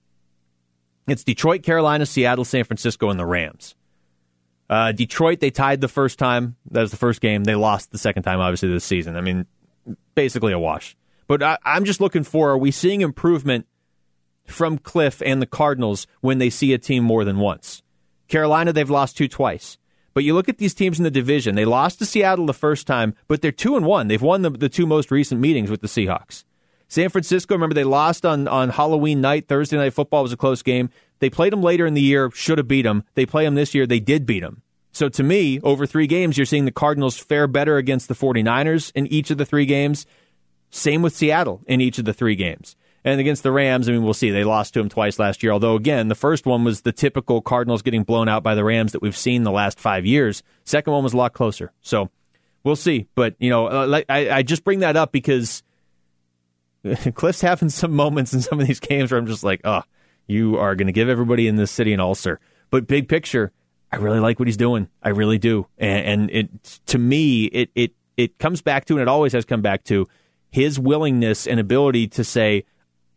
[1.07, 3.75] it's Detroit, Carolina, Seattle, San Francisco, and the Rams.
[4.69, 6.57] Uh, Detroit, they tied the first time.
[6.71, 7.45] That was the first game.
[7.45, 9.17] They lost the second time, obviously, this season.
[9.17, 9.47] I mean,
[10.15, 10.97] basically a wash.
[11.27, 13.67] But I, I'm just looking for are we seeing improvement
[14.51, 17.83] from Kliff and the Cardinals when they see a team more than once?
[18.29, 19.79] Carolina, they've lost two twice.
[20.15, 21.55] But you look at these teams in the division.
[21.55, 24.09] They lost to Seattle the first time, but they're two and one.
[24.09, 26.45] They've won the, the two most recent meetings with the Seahawks.
[26.89, 29.47] San Francisco, remember they lost on, on Halloween night.
[29.47, 30.91] Thursday night football was a close game.
[31.21, 33.05] They played them later in the year, should have beat them.
[33.15, 34.63] They play them this year, they did beat them.
[34.91, 38.91] So to me, over three games, you're seeing the Cardinals fare better against the 49ers
[38.95, 40.07] in each of the three games.
[40.71, 42.75] Same with Seattle in each of the three games.
[43.05, 44.31] And against the Rams, I mean, we'll see.
[44.31, 45.53] They lost to them twice last year.
[45.53, 48.93] Although, again, the first one was the typical Cardinals getting blown out by the Rams
[48.93, 50.43] that we've seen the last five years.
[50.65, 51.73] Second one was a lot closer.
[51.81, 52.11] So
[52.65, 53.07] we'll see.
[53.15, 55.63] But, you know, uh, I, I just bring that up because
[56.85, 59.83] Kliff's having some moments in some of these games where I'm just like, oh,
[60.27, 62.41] you are going to give everybody in this city an ulcer.
[62.71, 63.53] But big picture,
[63.91, 64.89] I really like what he's doing.
[65.03, 65.67] I really do.
[65.79, 69.45] And, and it to me, it it it comes back to, and it always has
[69.45, 70.07] come back to,
[70.51, 72.65] his willingness and ability to say,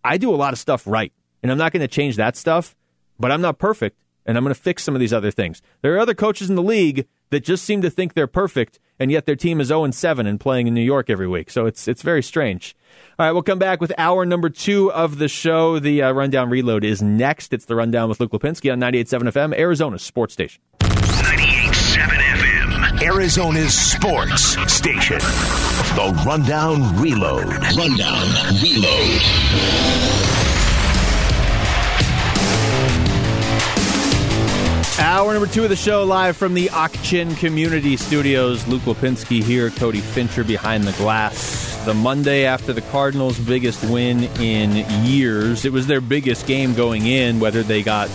[0.03, 2.75] I do a lot of stuff right, and I'm not going to change that stuff,
[3.19, 5.61] but I'm not perfect, and I'm going to fix some of these other things.
[5.81, 9.11] There are other coaches in the league that just seem to think they're perfect, and
[9.11, 11.49] yet their team is 0 7 and playing in New York every week.
[11.49, 12.75] So it's it's very strange.
[13.17, 15.79] All right, we'll come back with hour number two of the show.
[15.79, 17.53] The uh, Rundown Reload is next.
[17.53, 20.61] It's the Rundown with Luke Lapinski on 98.7 FM, Arizona Sports Station.
[20.81, 25.19] 98.7 FM, Arizona's sports station.
[25.95, 27.47] The Rundown Reload.
[27.75, 28.27] Rundown
[28.63, 29.21] Reload.
[34.99, 38.65] Hour number two of the show, live from the Ak-Chin Community Studios.
[38.69, 41.83] Luke Lapinski here, Cody Fincher behind the glass.
[41.83, 45.65] The Monday after the Cardinals' biggest win in years.
[45.65, 48.09] It was their biggest game going in, whether they got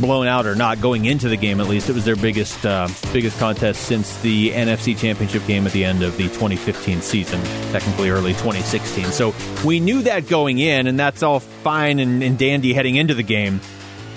[0.00, 0.80] blown out or not.
[0.80, 4.50] Going into the game, at least, it was their biggest uh, biggest contest since the
[4.50, 7.42] NFC Championship game at the end of the 2015 season,
[7.72, 9.06] technically early 2016.
[9.06, 9.34] So
[9.64, 13.22] we knew that going in, and that's all fine and, and dandy heading into the
[13.22, 13.60] game.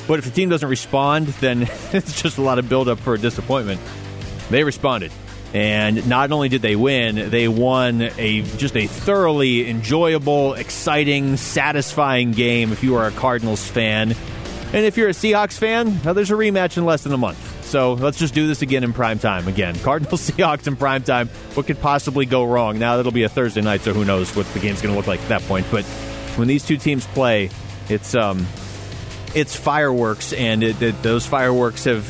[0.08, 1.64] But if the team doesn't respond, then
[1.94, 3.80] it's just a lot of buildup for a disappointment.
[4.50, 5.12] They responded.
[5.54, 12.32] And not only did they win, they won a just a thoroughly enjoyable, exciting, satisfying
[12.32, 14.16] game if you are a Cardinals fan.
[14.74, 17.64] And if you're a Seahawks fan, well, there's a rematch in less than a month.
[17.66, 19.48] So let's just do this again in prime time.
[19.48, 21.28] Again, Cardinals Seahawks in prime time.
[21.54, 22.80] What could possibly go wrong?
[22.80, 25.08] Now that'll be a Thursday night, so who knows what the game's going to look
[25.08, 25.68] like at that point.
[25.70, 25.86] But
[26.36, 27.52] when these two teams play,
[27.88, 28.48] it's um,
[29.36, 32.10] it's fireworks, and it, it, those fireworks have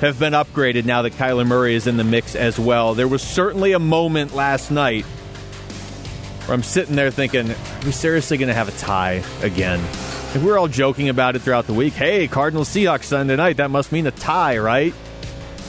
[0.00, 2.94] have been upgraded now that Kyler Murray is in the mix as well.
[2.94, 5.04] There was certainly a moment last night
[6.46, 9.80] where I'm sitting there thinking, are we seriously going to have a tie again?
[10.34, 11.94] And we are all joking about it throughout the week.
[11.94, 13.56] Hey, Cardinals Seahawks Sunday night.
[13.56, 14.94] That must mean a tie, right?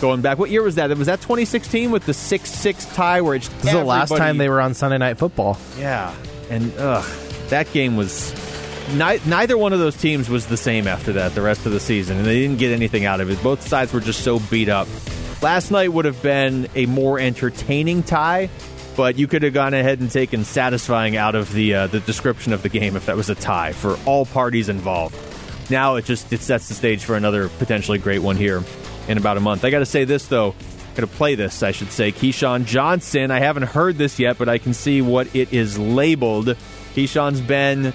[0.01, 0.95] Going back, what year was that?
[0.97, 3.47] Was that 2016 with the 6 6 tie where it's.
[3.47, 5.57] This is the last time they were on Sunday Night Football.
[5.77, 6.13] Yeah.
[6.49, 7.05] And, ugh,
[7.49, 8.33] that game was
[8.95, 12.17] neither one of those teams was the same after that the rest of the season,
[12.17, 13.41] and they didn't get anything out of it.
[13.43, 14.87] Both sides were just so beat up.
[15.41, 18.49] Last night would have been a more entertaining tie,
[18.95, 22.53] but you could have gone ahead and taken satisfying out of the uh, the description
[22.53, 25.15] of the game if that was a tie for all parties involved.
[25.69, 28.63] Now it just it sets the stage for another potentially great one here
[29.07, 29.65] in about a month.
[29.65, 30.55] I got to say this though.
[30.95, 32.11] Going to play this, I should say.
[32.11, 33.31] Keyshawn Johnson.
[33.31, 36.57] I haven't heard this yet, but I can see what it is labeled.
[36.95, 37.93] Keyshawn's been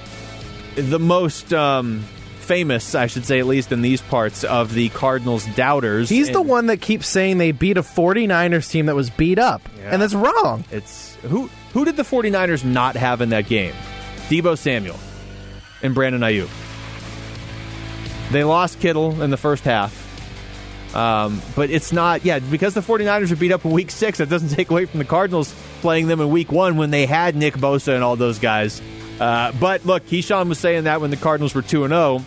[0.77, 2.05] the most um,
[2.45, 6.09] famous, I should say, at least in these parts, of the Cardinals doubters.
[6.09, 9.63] He's the one that keeps saying they beat a 49ers team that was beat up.
[9.79, 9.91] Yeah.
[9.93, 10.65] And that's wrong.
[10.71, 13.75] It's who who did the 49ers not have in that game?
[14.29, 14.99] Deebo Samuel
[15.83, 16.49] and Brandon Aiyuk.
[18.31, 20.03] They lost Kittle in the first half.
[20.95, 24.29] Um, but it's not, yeah, because the 49ers were beat up in week six, that
[24.29, 27.55] doesn't take away from the Cardinals playing them in week one when they had Nick
[27.55, 28.81] Bosa and all those guys
[29.21, 32.25] uh, but look, Keyshawn was saying that when the Cardinals were two and zero, oh,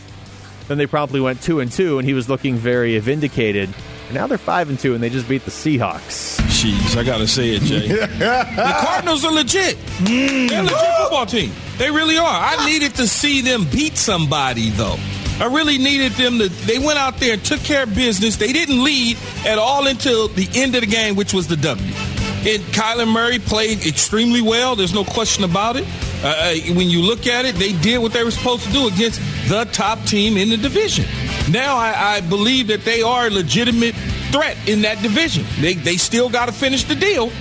[0.67, 3.73] then they promptly went two and two, and he was looking very vindicated.
[4.07, 6.39] And now they're five and two, and they just beat the Seahawks.
[6.47, 7.87] Jeez, I gotta say it, Jay.
[7.87, 9.77] the Cardinals are legit.
[9.77, 10.49] Mm.
[10.49, 11.51] They're a legit football team.
[11.77, 12.25] They really are.
[12.25, 14.97] I needed to see them beat somebody, though.
[15.39, 16.49] I really needed them to.
[16.49, 18.37] They went out there and took care of business.
[18.37, 22.16] They didn't lead at all until the end of the game, which was the W.
[22.45, 24.75] And Kyler Murray played extremely well.
[24.75, 25.85] There's no question about it.
[26.23, 28.87] Uh, uh, when you look at it, they did what they were supposed to do
[28.87, 29.19] against
[29.49, 31.05] the top team in the division.
[31.51, 33.95] Now I, I believe that they are a legitimate
[34.31, 35.45] threat in that division.
[35.59, 37.31] They, they still got to finish the deal,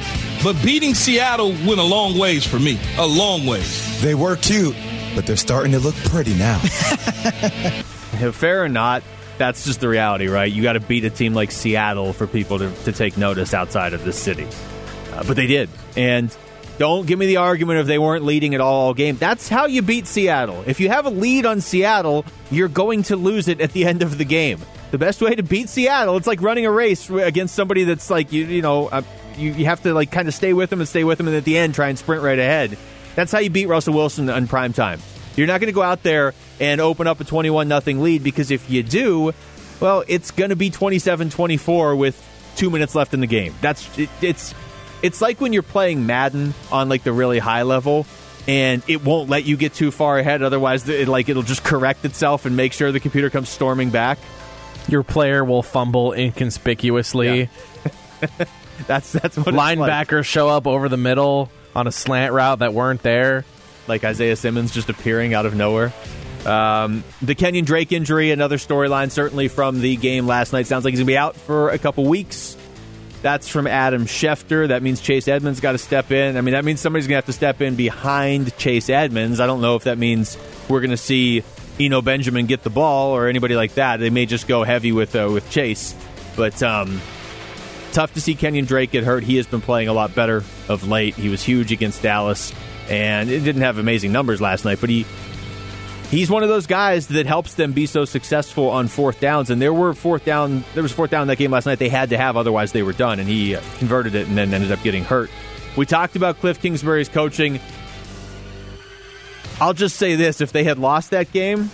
[0.43, 2.79] but beating Seattle went a long ways for me.
[2.99, 4.03] A long ways.
[4.03, 4.77] They were cute,
[5.15, 6.59] but they're starting to look pretty now.
[8.33, 9.03] Fair or not,
[9.39, 10.51] that's just the reality, right?
[10.51, 13.95] You got to beat a team like Seattle for people to, to take notice outside
[13.95, 14.47] of this city.
[15.17, 15.69] Uh, but they did.
[15.97, 16.37] And
[16.79, 19.17] don't give me the argument if they weren't leading at all, game.
[19.17, 20.63] That's how you beat Seattle.
[20.67, 24.03] If you have a lead on Seattle, you're going to lose it at the end
[24.03, 24.61] of the game.
[24.91, 28.31] The best way to beat Seattle, it's like running a race against somebody that's like
[28.33, 29.03] you, you know, uh,
[29.37, 31.37] you, you have to like kind of stay with them and stay with them, and
[31.37, 32.79] at the end try and sprint right ahead.
[33.15, 35.01] That's how you beat Russell Wilson on prime time.
[35.35, 38.51] You're not going to go out there and open up a 21 nothing lead because
[38.51, 39.33] if you do,
[39.81, 43.55] well, it's going to be 27-24 with two minutes left in the game.
[43.61, 44.55] That's it, it's
[45.03, 48.07] it's like when you're playing Madden on like the really high level
[48.49, 52.05] and it won't let you get too far ahead otherwise it, like it'll just correct
[52.05, 54.19] itself and make sure the computer comes storming back.
[54.89, 57.51] Your player will fumble inconspicuously.
[58.23, 58.29] Yeah.
[58.87, 60.25] that's that's what linebackers like.
[60.25, 63.45] show up over the middle on a slant route that weren't there.
[63.89, 65.93] like Isaiah Simmons just appearing out of nowhere.
[66.45, 70.67] Um, the Kenyan Drake injury, another storyline, certainly from the game last night.
[70.67, 72.57] Sounds like he's going to be out for a couple weeks.
[73.27, 74.69] That's from Adam Schefter.
[74.69, 76.37] That means Chase Edmonds got to step in.
[76.37, 79.41] I mean, that means somebody's going to have to step in behind Chase Edmonds.
[79.41, 81.43] I don't know if that means we're going to see
[81.81, 83.97] Eno Benjamin get the ball or anybody like that.
[83.97, 85.93] They may just go heavy with uh, with Chase.
[86.37, 87.01] But um,
[87.91, 89.25] tough to see Kenyan Drake get hurt.
[89.25, 91.17] He has been playing a lot better of late.
[91.17, 92.53] He was huge against Dallas,
[92.89, 95.05] and it didn't have amazing numbers last night, but he
[96.11, 99.51] he's one of those guys that helps them be so successful on fourth downs.
[99.51, 101.79] And there were fourth down, there was fourth down in that game last night.
[101.79, 103.19] They had to have, otherwise they were done.
[103.19, 105.31] And he converted it and then ended up getting hurt.
[105.77, 107.61] We talked about Kliff Kingsbury's coaching.
[109.61, 111.71] I'll just say this: if they had lost that game,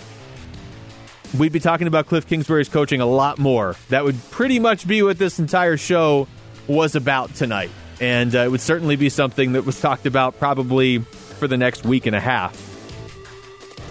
[1.37, 3.75] we'd be talking about Kliff Kingsbury's coaching a lot more.
[3.89, 6.27] That would pretty much be what this entire show
[6.67, 7.71] was about tonight.
[8.01, 11.85] And uh, it would certainly be something that was talked about probably for the next
[11.85, 12.72] week and a half.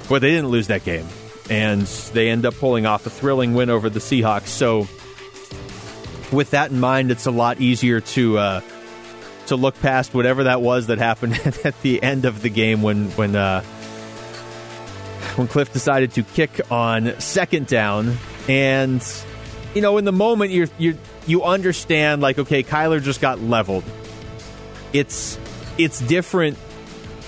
[0.08, 1.06] But they didn't lose that game,
[1.48, 1.82] and
[2.12, 4.48] they end up pulling off a thrilling win over the Seahawks.
[4.48, 4.88] So,
[6.34, 8.60] with that in mind, it's a lot easier to uh,
[9.46, 11.34] to look past whatever that was that happened
[11.64, 13.62] at the end of the game when when uh,
[15.36, 18.16] when Kliff decided to kick on second down,
[18.48, 19.02] and
[19.74, 23.84] you know, in the moment, you you you understand like, okay, Kyler just got leveled.
[24.92, 25.38] It's
[25.78, 26.58] it's different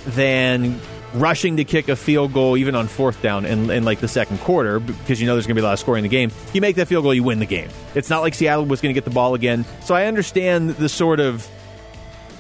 [0.07, 0.81] than
[1.15, 4.39] rushing to kick a field goal even on fourth down in, in like the second
[4.41, 6.31] quarter because you know there's going to be a lot of scoring in the game.
[6.53, 7.69] You make that field goal, you win the game.
[7.95, 9.65] It's not like Seattle was going to get the ball again.
[9.85, 11.49] So I understand the sort of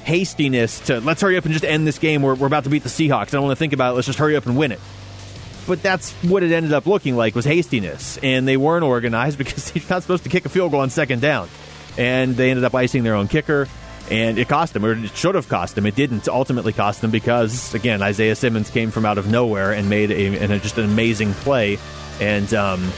[0.05, 2.23] hastiness to let's hurry up and just end this game.
[2.23, 3.29] We're, we're about to beat the Seahawks.
[3.29, 3.95] I don't want to think about it.
[3.95, 4.81] Let's just hurry up and win it.
[5.67, 9.75] But that's what it ended up looking like was hastiness, and they weren't organized because
[9.75, 11.49] you're not supposed to kick a field goal on second down,
[11.97, 13.67] and they ended up icing their own kicker
[14.11, 15.87] and it cost them, or it should have cost them.
[15.87, 19.89] It didn't ultimately cost them because, again, Isaiah Simmons came from out of nowhere and
[19.89, 21.79] made a, and just an amazing play.
[22.21, 22.93] And um,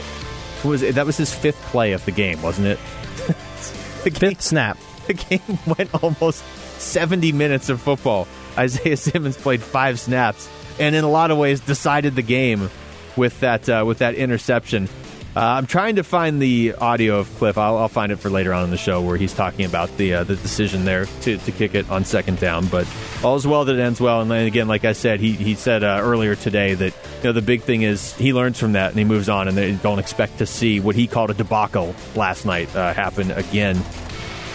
[0.63, 0.95] was it?
[0.95, 2.79] that was his fifth play of the game, wasn't it?
[4.03, 4.77] the game, fifth snap.
[5.07, 6.43] The game went almost
[6.79, 8.27] 70 minutes of football.
[8.57, 10.49] Isaiah Simmons played five snaps,
[10.81, 12.69] and in a lot of ways decided the game
[13.15, 14.89] with that uh, with that interception.
[15.37, 17.57] Uh, I'm trying to find the audio of Kliff.
[17.57, 20.15] I'll, I'll, find it for later on in the show where he's talking about the
[20.15, 22.65] uh, the decision there to, to kick it on second down.
[22.65, 22.87] But
[23.23, 24.21] all's well that ends well.
[24.21, 27.33] And then again, like I said, he he said uh, earlier today that you know
[27.33, 29.99] the big thing is he learns from that and he moves on, and they don't
[29.99, 33.79] expect to see what he called a debacle last night uh, happen again.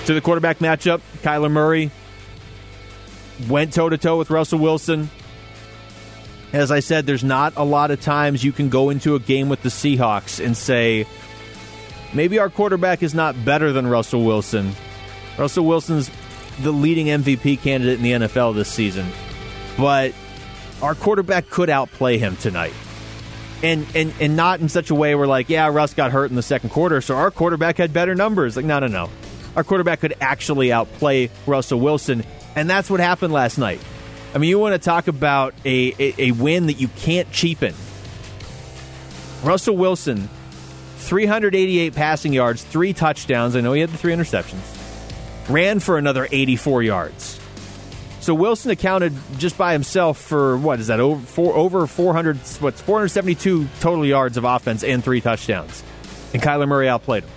[0.07, 1.93] To the quarterback matchup, Kyler Murray
[3.49, 5.11] went toe to toe with Russell Wilson.
[6.53, 9.49] As I said, there's not a lot of times you can go into a game
[9.49, 11.07] with the Seahawks and say,
[12.13, 14.73] maybe our quarterback is not better than Russell Wilson.
[15.39, 16.11] Russell Wilson's
[16.61, 19.07] the leading MVP candidate in the NFL this season,
[19.79, 20.13] but
[20.83, 22.75] our quarterback could outplay him tonight.
[23.63, 26.37] And, and and not in such a way where like yeah Russ got hurt in
[26.37, 28.57] the second quarter so our quarterback had better numbers.
[28.57, 29.09] Like no no no.
[29.55, 32.25] Our quarterback could actually outplay Russell Wilson.
[32.57, 33.81] And that's what happened last night
[34.35, 37.75] I mean, you want to talk about a, a, a win that you can't cheapen.
[39.43, 40.29] Russell Wilson,
[40.99, 43.57] 388 passing yards, three touchdowns.
[43.57, 44.79] I know he had the three interceptions.
[45.51, 47.41] Ran for another 84 yards.
[48.21, 52.81] So Wilson accounted just by himself for what is that over four, over 400 what's
[52.81, 55.83] 472 total yards of offense and three touchdowns.
[56.33, 57.31] And Kyler Murray outplayed him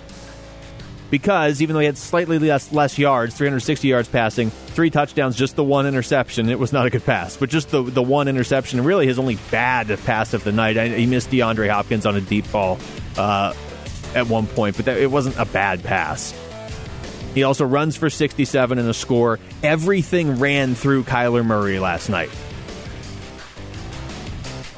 [1.10, 5.56] because even though he had slightly less, less yards, 360 yards passing, three touchdowns, just
[5.56, 7.36] the one interception, it was not a good pass.
[7.36, 10.76] But just the, the one interception, really his only bad pass of the night.
[10.76, 12.78] I, he missed DeAndre Hopkins on a deep ball
[13.16, 13.54] uh,
[14.14, 16.34] at one point, but that, it wasn't a bad pass.
[17.34, 19.38] He also runs for 67 and a score.
[19.62, 22.30] Everything ran through Kyler Murray last night.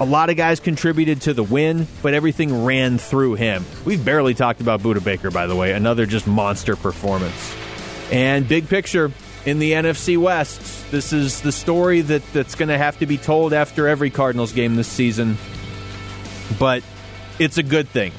[0.01, 3.64] A lot of guys contributed to the win, but everything ran through him.
[3.84, 5.72] We've barely talked about Budda Baker, by the way.
[5.72, 7.57] Another just monster performance.
[8.12, 9.11] And big picture
[9.44, 13.18] in the NFC West, this is the story that, that's going to have to be
[13.18, 15.36] told after every Cardinals game this season.
[16.61, 16.84] But
[17.40, 18.12] it's a good thing.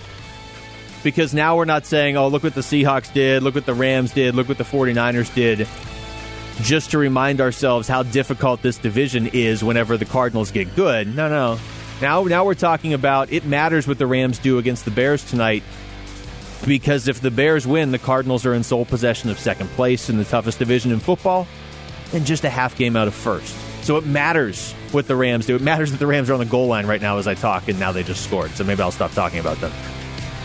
[1.02, 4.12] Because now we're not saying, oh, look what the Seahawks did, look what the Rams
[4.12, 5.66] did, look what the 49ers did
[6.62, 11.14] just to remind ourselves how difficult this division is whenever the Cardinals get good.
[11.16, 11.60] No, no.
[12.02, 15.64] Now, now we're talking about it matters what the Rams do against the Bears tonight
[16.66, 20.18] because if the Bears win, the Cardinals are in sole possession of second place in
[20.18, 21.48] the toughest division in football
[22.14, 23.56] and just a half game out of first.
[23.84, 25.56] So it matters what the Rams do.
[25.56, 27.68] It matters that the Rams are on the goal line right now as I talk,
[27.68, 28.52] and now they just scored.
[28.52, 29.72] So maybe I'll stop talking about them.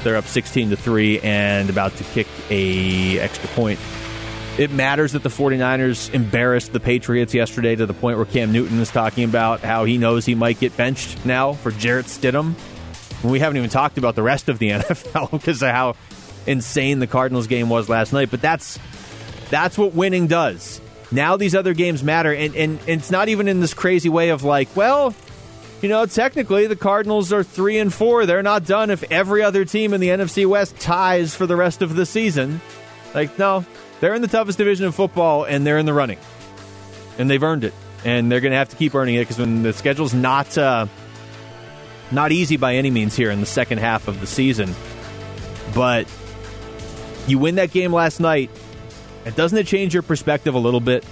[0.02, 3.80] They're up 16 to 3 and about to kick a extra point
[4.56, 8.78] It matters that the 49ers embarrassed the Patriots yesterday to the point where Cam Newton
[8.78, 12.54] is talking about how he knows he might get benched now for Jarrett Stidham.
[13.22, 15.96] And we haven't even talked about the rest of the NFL because of how
[16.46, 18.30] insane the Cardinals game was last night.
[18.30, 18.78] But that's
[19.50, 20.80] that's what winning does.
[21.10, 24.28] Now these other games matter, and, and, and it's not even in this crazy way
[24.28, 25.16] of like, well,
[25.82, 28.24] you know, technically the Cardinals are three and four.
[28.24, 31.82] They're not done if every other team in the NFC West ties for the rest
[31.82, 32.60] of the season.
[33.14, 33.64] Like, no,
[34.04, 36.18] they're in the toughest division of football, and they're in the running,
[37.16, 37.72] and they've earned it,
[38.04, 40.86] and they're going to have to keep earning it because when the schedule's not uh,
[42.12, 44.74] not easy by any means here in the second half of the season,
[45.74, 46.06] but
[47.26, 48.50] you win that game last night.
[49.24, 51.02] And doesn't it change your perspective a little bit?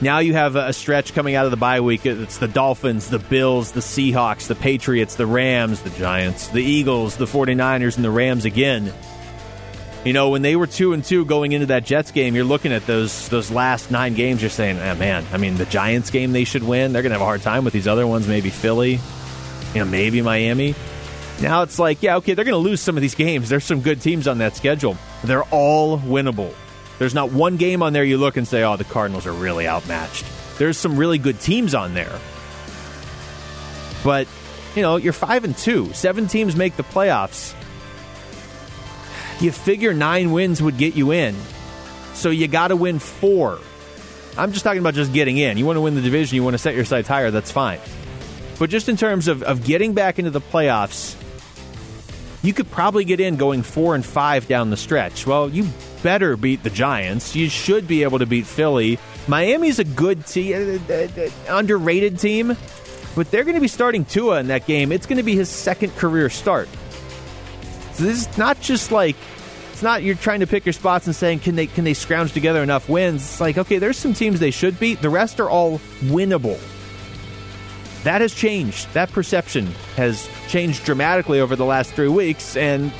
[0.00, 2.06] Now you have a stretch coming out of the bye week.
[2.06, 7.16] It's the Dolphins, the Bills, the Seahawks, the Patriots, the Rams, the Giants, the Eagles,
[7.16, 8.92] the 49ers, and the Rams again.
[10.06, 12.72] You know, when they were 2 and 2 going into that Jets game, you're looking
[12.72, 16.32] at those those last 9 games you're saying, oh, "Man, I mean, the Giants game
[16.32, 16.92] they should win.
[16.92, 19.00] They're to have a hard time with these other ones, maybe Philly,
[19.74, 20.76] you know, maybe Miami."
[21.42, 23.48] Now it's like, yeah, okay, they're to lose some of these games.
[23.48, 24.96] There's some good teams on that schedule.
[25.24, 26.54] They're all winnable.
[27.00, 29.66] There's not one game on there you look and say, oh, the Cardinals are really
[29.66, 30.24] outmatched.
[30.56, 32.18] There's some really good teams on there.
[34.02, 34.28] But,
[34.74, 35.92] you know, you're 5 and 2.
[35.92, 37.54] Seven teams make the playoffs.
[39.40, 41.34] You figure nine wins would get you in.
[42.14, 43.58] So you got to win four.
[44.38, 45.58] I'm just talking about just getting in.
[45.58, 47.80] You want to win the division, you want to set your sights higher, that's fine.
[48.58, 51.14] But just in terms of, of getting back into the playoffs,
[52.42, 55.26] you could probably get in going four and five down the stretch.
[55.26, 55.68] Well, you
[56.02, 57.34] better beat the Giants.
[57.34, 58.98] You should be able to beat Philly.
[59.26, 62.56] Miami's a good team, uh, uh, uh, underrated team,
[63.14, 64.92] but they're going to be starting Tua in that game.
[64.92, 66.68] It's going to be his second career start.
[67.96, 69.16] So this is not just like
[69.72, 72.32] it's not you're trying to pick your spots and saying can they can they scrounge
[72.32, 73.22] together enough wins.
[73.22, 75.02] It's like okay, there's some teams they should beat.
[75.02, 76.58] The rest are all winnable
[78.06, 78.92] that has changed.
[78.94, 79.66] That perception
[79.96, 82.56] has changed dramatically over the last three weeks.
[82.56, 82.92] And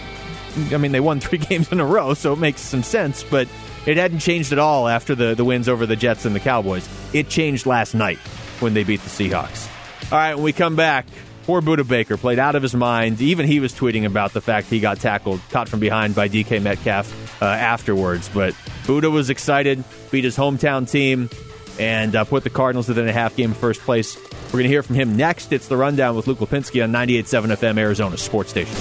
[0.72, 3.22] I mean, they won three games in a row, so it makes some sense.
[3.22, 3.46] But
[3.86, 6.88] it hadn't changed at all after the, the wins over the Jets and the Cowboys.
[7.14, 8.18] It changed last night
[8.58, 9.70] when they beat the Seahawks.
[10.10, 11.06] All right, when we come back,
[11.46, 13.20] poor Budda Baker played out of his mind.
[13.20, 16.60] Even he was tweeting about the fact he got tackled, caught from behind by DK
[16.60, 18.28] Metcalf uh, afterwards.
[18.28, 21.30] But Budda was excited, beat his hometown team,
[21.78, 24.16] and uh, put the Cardinals within a half game of first place.
[24.46, 25.52] We're going to hear from him next.
[25.52, 28.74] It's the Rundown with Luke Lapinski on 98.7 FM, Arizona Sports Station.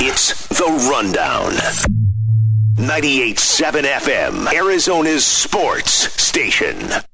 [0.00, 1.52] It's the Rundown.
[2.76, 5.92] 98.7 FM, Arizona's sports
[6.22, 7.07] station.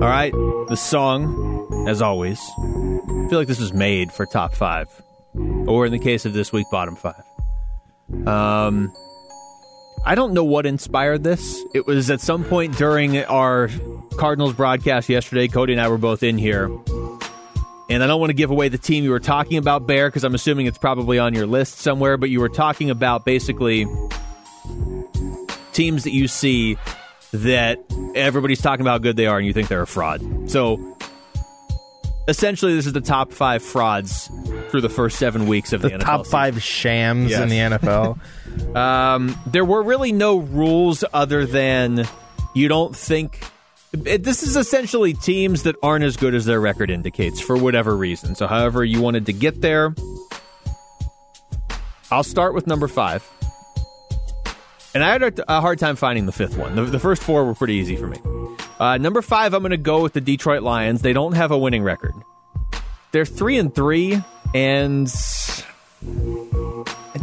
[0.00, 0.32] All right,
[0.68, 4.88] the song, as always, I feel like this was made for top five
[5.66, 7.24] or in the case of this week, bottom five.
[8.24, 8.94] Um,
[10.06, 11.60] I don't know what inspired this.
[11.74, 13.70] It was at some point during our
[14.16, 15.48] Cardinals broadcast yesterday.
[15.48, 16.66] Cody and I were both in here.
[17.90, 20.22] And I don't want to give away the team you were talking about, Bear, because
[20.22, 22.16] I'm assuming it's probably on your list somewhere.
[22.16, 23.84] But you were talking about basically
[25.72, 26.76] teams that you see
[27.32, 27.78] that
[28.14, 30.50] everybody's talking about how good they are and you think they're a fraud.
[30.50, 30.96] So
[32.26, 34.30] essentially, this is the top five frauds
[34.70, 36.30] through the first seven weeks of the, the NFL top season.
[36.30, 37.40] five shams Yes.
[37.40, 38.18] in the NFL.
[38.74, 42.04] Um, there were really no rules other than
[42.54, 43.40] you don't think.
[44.04, 47.96] It, this is essentially teams that aren't as good as their record indicates for whatever
[47.96, 48.34] reason.
[48.34, 49.94] So, however you wanted to get there,
[52.10, 53.24] I'll start with number five.
[54.98, 56.74] And I had a, hard time finding the fifth one.
[56.74, 58.18] The, the first four were pretty easy for me.
[58.80, 61.02] Uh, number five, I'm going to go with the Detroit Lions.
[61.02, 62.14] They don't have a winning record.
[63.12, 64.20] They're three and three,
[64.56, 65.06] and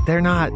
[0.07, 0.53] they're not.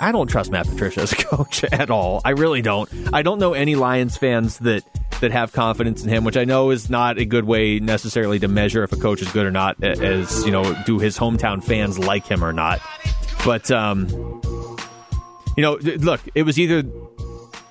[0.00, 2.20] I don't trust Matt Patricia as a coach at all.
[2.24, 2.90] I really don't.
[3.12, 4.82] I don't know any Lions fans that
[5.20, 8.48] that have confidence in him, which I know is not a good way necessarily to
[8.48, 9.80] measure if a coach is good or not.
[9.84, 12.80] As you know, do his hometown fans like him or not?
[13.44, 14.42] But um,
[15.56, 16.82] you know, look, it was either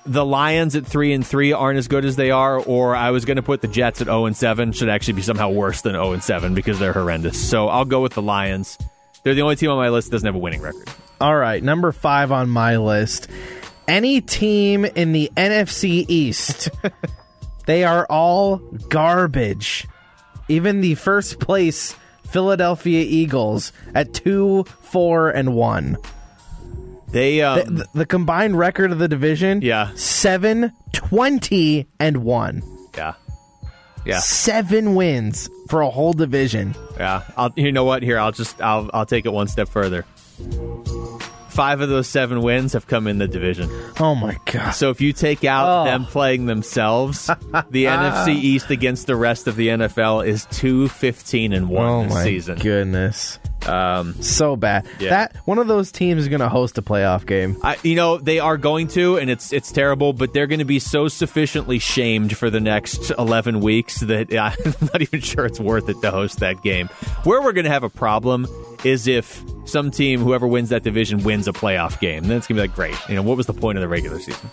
[0.06, 3.24] the Lions at three and three aren't as good as they are, or I was
[3.24, 5.92] going to put the Jets at zero and seven should actually be somehow worse than
[5.92, 7.48] zero and seven because they're horrendous.
[7.48, 8.78] So I'll go with the Lions.
[9.22, 10.88] They're the only team on my list that doesn't have a winning record.
[11.20, 13.28] All right, number five on my list.
[13.88, 16.70] Any team in the NFC East,
[17.66, 18.58] they are all
[18.88, 19.86] garbage.
[20.48, 25.96] Even the first place Philadelphia Eagles at two, four, and one.
[27.14, 29.90] They um, The, the, the combined record of the division, Yeah.
[29.94, 32.62] seven, 20, and one.
[32.96, 33.14] yeah.
[34.04, 34.18] Yeah.
[34.18, 36.74] Seven wins for a whole division.
[36.98, 38.02] Yeah, I'll, you know what?
[38.02, 40.04] Here, I'll just I'll I'll take it one step further.
[41.48, 43.70] Five of those seven wins have come in the division.
[44.00, 44.72] Oh my god.
[44.72, 45.84] So if you take out Oh.
[45.84, 47.26] them playing themselves,
[47.70, 52.02] the NFC East against the rest of the NFL is two fifteen and one Oh
[52.02, 52.58] this my season.
[52.58, 53.38] goodness.
[53.66, 54.86] Um, so bad.
[54.98, 55.10] Yeah.
[55.10, 57.56] That one of those teams is going to host a playoff game.
[57.62, 60.64] I, you know they are going to, and it's it's terrible, but they're going to
[60.64, 65.60] be so sufficiently shamed for the next eleven weeks that I'm not even sure it's
[65.60, 66.88] worth it to host that game.
[67.24, 68.46] Where we're going to have a problem
[68.84, 72.24] is if some team, whoever wins that division, wins a playoff game.
[72.24, 73.08] Then it's going to be like, great.
[73.08, 74.50] You know, what was the point of the regular season?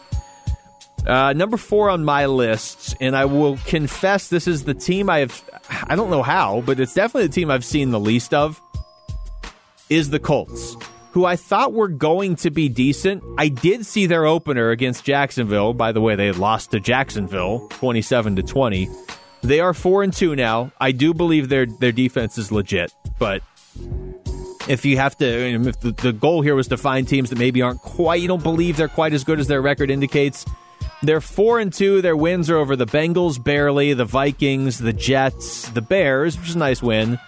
[1.06, 5.20] Uh, number four on my list, and I will confess this is the team I
[5.20, 5.50] have.
[5.88, 8.62] I don't know how, but it's definitely the team I've seen the least of.
[9.92, 10.78] Is the Colts,
[11.12, 13.22] who I thought were going to be decent.
[13.38, 15.74] I did see their opener against Jacksonville.
[15.74, 18.88] By the way, they lost to Jacksonville, twenty-seven to twenty.
[19.42, 20.72] They are four and two now.
[20.80, 23.44] I do believe their their defense is legit, but
[24.70, 27.62] if you have to, if the, the goal here was to find teams that maybe
[27.62, 30.46] aren't quite, you don't believe they're quite as good as their record indicates.
[31.04, 32.02] They're four and two.
[32.02, 36.56] Their wins are over the Bengals, barely, the Vikings, the Jets, the Bears, which is
[36.56, 37.20] a nice win.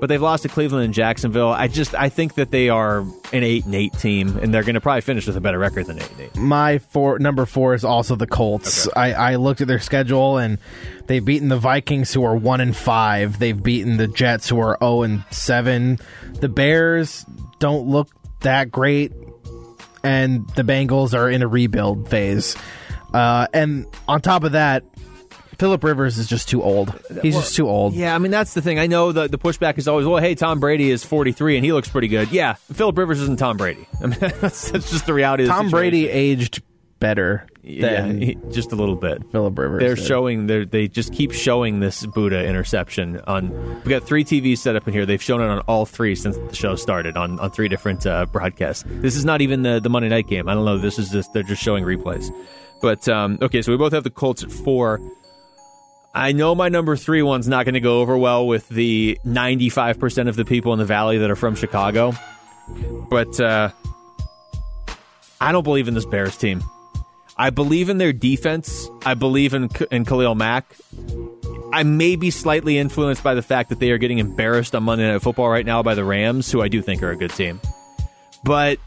[0.00, 1.50] But they've lost to Cleveland and Jacksonville.
[1.50, 4.74] I just I think that they are an eight and eight team, and they're going
[4.74, 6.36] to probably finish with a better record than eight and eight.
[6.36, 8.88] My four number four is also the Colts.
[8.96, 10.58] I, I looked at their schedule and
[11.06, 13.38] they've beaten the Vikings who are one and five.
[13.38, 15.98] They've beaten the Jets who are zero and seven.
[16.40, 17.26] The Bears
[17.58, 18.08] don't look
[18.40, 19.12] that great,
[20.02, 22.56] and the Bengals are in a rebuild phase.
[23.12, 24.84] Uh, and on top of that,
[25.60, 26.98] Philip Rivers is just too old.
[27.20, 27.92] He's just too old.
[27.92, 28.78] Yeah, I mean that's the thing.
[28.78, 31.64] I know the the pushback is always, well, hey, Tom Brady is forty three and
[31.64, 32.32] he looks pretty good.
[32.32, 33.86] Yeah, Philip Rivers isn't Tom Brady.
[34.02, 35.42] I mean that's, that's just the reality.
[35.42, 35.68] of the Tom.
[35.68, 36.62] Brady aged
[36.98, 39.22] better yeah, than he- just a little bit.
[39.32, 39.80] Philip Rivers.
[39.80, 40.06] They're did.
[40.06, 43.82] showing they they just keep showing this Budda interception on.
[43.84, 45.04] We got three TVs set up in here.
[45.04, 48.24] They've shown it on all three since the show started on on three different uh,
[48.24, 48.84] broadcasts.
[48.86, 50.48] This is not even the the Monday night game.
[50.48, 50.78] I don't know.
[50.78, 52.34] This is just they're just showing replays.
[52.80, 55.00] But um, okay, so we both have the Colts at four.
[56.12, 60.28] I know my number three one's not going to go over well with the 95%
[60.28, 62.12] of the people in the valley that are from Chicago.
[63.08, 63.70] But uh,
[65.40, 66.62] I don't believe in this Bears team.
[67.36, 68.88] I believe in their defense.
[69.04, 70.76] I believe in, in Khalil Mack.
[71.72, 75.10] I may be slightly influenced by the fact that they are getting embarrassed on Monday
[75.10, 77.60] Night Football right now by the Rams, who I do think are a good team.
[78.44, 78.78] But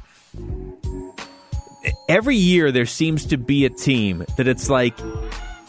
[2.10, 4.98] every year there seems to be a team that it's like,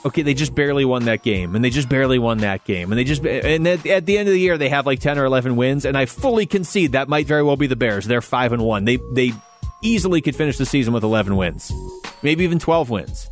[0.04, 2.98] okay, they just barely won that game, and they just barely won that game, and
[2.98, 5.24] they just and at, at the end of the year they have like ten or
[5.24, 8.06] eleven wins, and I fully concede that might very well be the Bears.
[8.06, 8.84] They're five and one.
[8.84, 9.32] They they
[9.82, 11.72] easily could finish the season with eleven wins,
[12.22, 13.28] maybe even twelve wins.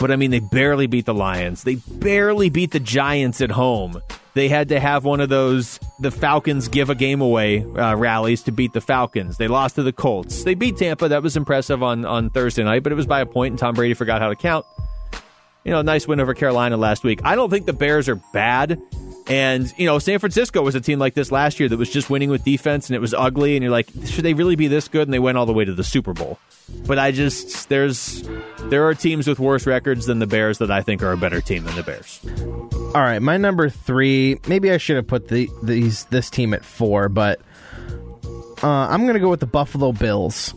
[0.00, 1.64] But I mean, they barely beat the Lions.
[1.64, 4.00] They barely beat the Giants at home.
[4.32, 8.42] They had to have one of those the Falcons give a game away uh, rallies
[8.44, 9.36] to beat the Falcons.
[9.36, 10.44] They lost to the Colts.
[10.44, 11.08] They beat Tampa.
[11.08, 13.74] That was impressive on on Thursday night, but it was by a point, and Tom
[13.74, 14.64] Brady forgot how to count.
[15.64, 17.20] You know, nice win over Carolina last week.
[17.24, 18.80] I don't think the Bears are bad.
[19.26, 22.10] And, you know, San Francisco was a team like this last year that was just
[22.10, 23.54] winning with defense and it was ugly.
[23.54, 25.06] And you're like, should they really be this good?
[25.06, 26.38] And they went all the way to the Super Bowl.
[26.86, 28.28] But I just, there's,
[28.64, 31.40] there are teams with worse records than the Bears that I think are a better
[31.40, 32.20] team than the Bears.
[32.94, 34.40] All right, my number three.
[34.48, 37.40] Maybe I should have put the these this team at four, but
[38.64, 40.54] uh, I'm going to go with the Buffalo Bills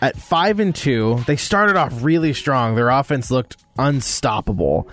[0.00, 1.22] at five and two.
[1.26, 2.74] They started off really strong.
[2.74, 4.88] Their offense looked unstoppable,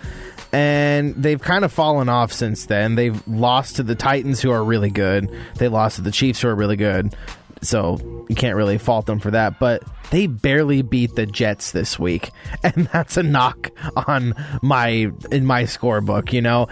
[0.51, 2.95] and they've kind of fallen off since then.
[2.95, 5.29] They've lost to the Titans, who are really good.
[5.55, 7.15] They lost to the Chiefs, who are really good.
[7.61, 11.97] So you can't really fault them for that, but they barely beat the Jets this
[11.97, 12.31] week,
[12.63, 13.71] and that's a knock
[14.07, 16.33] on my in my scorebook.
[16.33, 16.67] You know,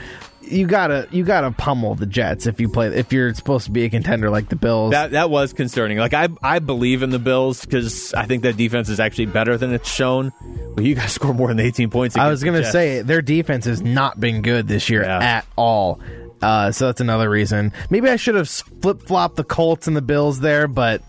[0.51, 3.83] you gotta you gotta pummel the Jets if you play if you're supposed to be
[3.85, 4.91] a contender like the Bills.
[4.91, 5.97] That that was concerning.
[5.97, 9.57] Like I I believe in the Bills because I think that defense is actually better
[9.57, 10.31] than it's shown.
[10.75, 12.15] But you guys score more than 18 points.
[12.17, 15.17] I was gonna say their defense has not been good this year Yeah.
[15.19, 15.99] at all.
[16.41, 17.71] Uh, so that's another reason.
[17.89, 21.03] Maybe I should have flip flopped the Colts and the Bills there, but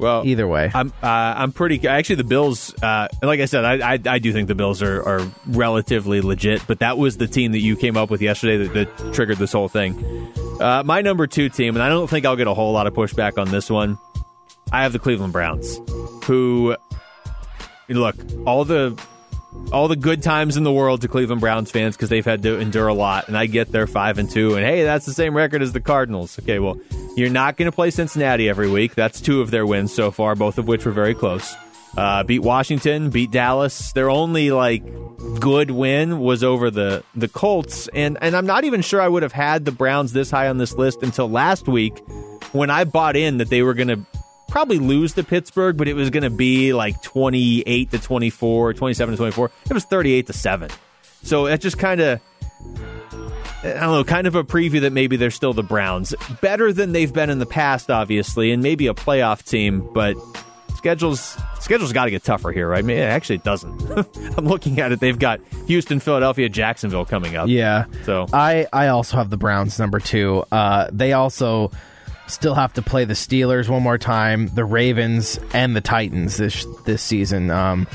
[0.00, 0.70] Well, either way.
[0.72, 2.74] I'm uh, I'm pretty actually the Bills.
[2.82, 6.66] Uh, like I said, I, I I do think the Bills are, are relatively legit.
[6.66, 9.52] But that was the team that you came up with yesterday that, that triggered this
[9.52, 9.94] whole thing.
[10.58, 12.94] Uh, my number two team, and I don't think I'll get a whole lot of
[12.94, 13.98] pushback on this one.
[14.72, 15.78] I have the Cleveland Browns,
[16.24, 16.76] who
[17.88, 18.98] look all the
[19.72, 22.58] all the good times in the world to Cleveland Browns fans because they've had to
[22.58, 25.36] endure a lot, and I get their five and two, and hey, that's the same
[25.36, 26.38] record as the Cardinals.
[26.38, 26.80] Okay, well,
[27.16, 28.94] you're not going to play Cincinnati every week.
[28.94, 31.54] That's two of their wins so far, both of which were very close.
[31.96, 33.92] Uh, beat Washington, beat Dallas.
[33.92, 34.84] They're only like
[35.40, 39.22] good win was over the the Colts, and and I'm not even sure I would
[39.22, 41.98] have had the Browns this high on this list until last week
[42.52, 44.19] when I bought in that they were going to
[44.50, 49.12] probably lose to Pittsburgh, but it was going to be like 28 to 24, 27
[49.12, 49.50] to 24.
[49.66, 50.70] It was 38 to 7.
[51.22, 52.20] So that just kind of
[53.62, 56.14] I don't know, kind of a preview that maybe they're still the Browns.
[56.40, 60.16] Better than they've been in the past, obviously, and maybe a playoff team, but
[60.76, 62.78] schedules schedule's got to get tougher here, right?
[62.78, 63.82] I mean, actually, it doesn't.
[64.38, 65.00] I'm looking at it.
[65.00, 67.48] They've got Houston, Philadelphia, Jacksonville coming up.
[67.48, 67.84] Yeah.
[68.04, 70.42] So I I also have the Browns number two.
[70.50, 71.70] Uh, they also
[72.30, 76.66] still have to play the Steelers one more time, the Ravens, and the Titans this
[76.84, 77.50] this season.
[77.50, 77.86] Um,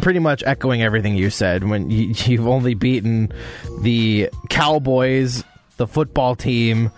[0.00, 1.64] pretty much echoing everything you said.
[1.64, 3.32] When you, you've only beaten
[3.80, 5.44] the Cowboys,
[5.76, 6.90] the football team,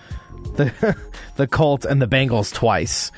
[0.56, 0.96] the
[1.36, 3.12] the Colts, and the Bengals twice.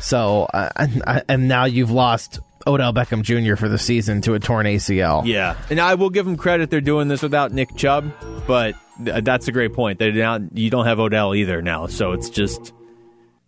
[0.00, 3.56] So uh, and, and now you've lost Odell Beckham Jr.
[3.56, 5.26] for the season to a torn ACL.
[5.26, 8.12] Yeah, and I will give them credit; they're doing this without Nick Chubb,
[8.46, 9.98] but that's a great point.
[9.98, 12.72] They now you don't have Odell either now, so it's just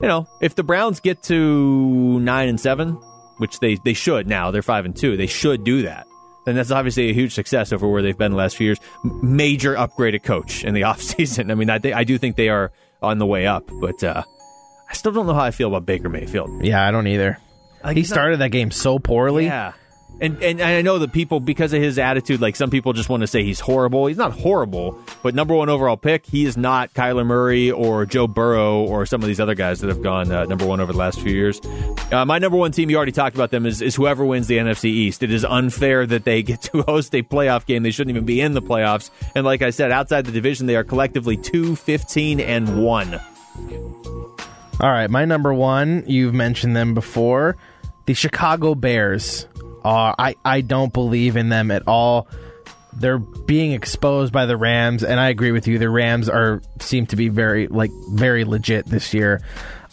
[0.01, 2.93] you know if the Browns get to nine and seven,
[3.39, 6.07] which they they should now, they're five and two, they should do that.
[6.47, 8.79] Then that's obviously a huge success over where they've been the last few years.
[9.23, 11.51] Major upgraded coach in the offseason.
[11.51, 12.73] I mean, I, th- I do think they are
[13.03, 14.23] on the way up, but uh,
[14.89, 16.65] I still don't know how I feel about Baker Mayfield.
[16.65, 17.37] Yeah, I don't either.
[17.85, 19.45] Like, he he's not- started that game so poorly.
[19.45, 19.73] Yeah.
[20.21, 23.23] And, and I know that people because of his attitude, like some people just want
[23.23, 24.07] to say he's horrible.
[24.07, 28.27] He's not horrible, but number one overall pick, he is not Kyler Murray or Joe
[28.27, 30.99] Burrow or some of these other guys that have gone uh, number one over the
[30.99, 31.61] last few years.
[32.13, 34.59] Uh, my number one team, you already talked about them, is, is whoever wins the
[34.59, 35.23] NFC East.
[35.23, 37.83] It is unfair that they get to host a playoff game.
[37.83, 39.11] They shouldn't even be in the playoffs.
[39.35, 43.21] And like I said, outside the division, they are collectively 2 15 and 1.
[44.81, 47.57] All right, my number one, you've mentioned them before.
[48.07, 49.47] The Chicago Bears.
[49.85, 52.29] Uh, I, I don't believe in them at all.
[52.93, 55.79] They're being exposed by the Rams, and I agree with you.
[55.79, 59.41] The Rams are seem to be very like very legit this year.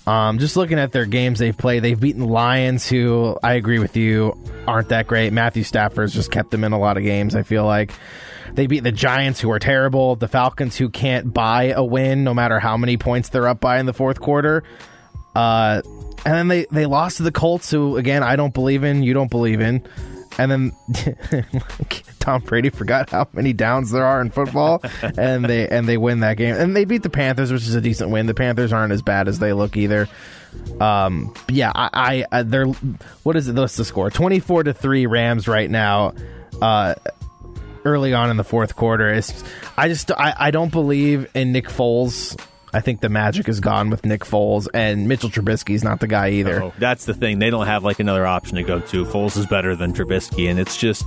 [0.07, 3.97] Um, just looking at their games they've played, they've beaten Lions, who I agree with
[3.97, 5.33] you aren't that great.
[5.33, 7.35] Matthew Stafford's just kept them in a lot of games.
[7.35, 7.91] I feel like
[8.53, 10.15] they beat the Giants, who are terrible.
[10.15, 13.79] The Falcons, who can't buy a win no matter how many points they're up by
[13.79, 14.63] in the fourth quarter.
[15.35, 15.81] Uh,
[16.25, 19.03] and then they, they lost to the Colts, who again I don't believe in.
[19.03, 19.85] You don't believe in.
[20.39, 20.71] And then
[22.19, 24.81] Tom Brady forgot how many downs there are in football,
[25.17, 26.55] and they and they win that game.
[26.55, 28.27] And they beat the Panthers, which is a decent win.
[28.27, 30.07] The Panthers aren't as bad as they look either.
[30.79, 33.55] Um, yeah, I, I, they're what is it?
[33.55, 34.09] What's the score?
[34.11, 36.13] Twenty four to three Rams right now.
[36.61, 36.95] Uh,
[37.85, 39.43] early on in the fourth quarter, it's
[39.77, 42.39] I just I, I don't believe in Nick Foles.
[42.73, 46.31] I think the magic is gone with Nick Foles, and Mitchell Trubisky's not the guy
[46.31, 46.63] either.
[46.63, 47.39] Oh, that's the thing.
[47.39, 49.05] They don't have like another option to go to.
[49.05, 51.05] Foles is better than Trubisky, and it's just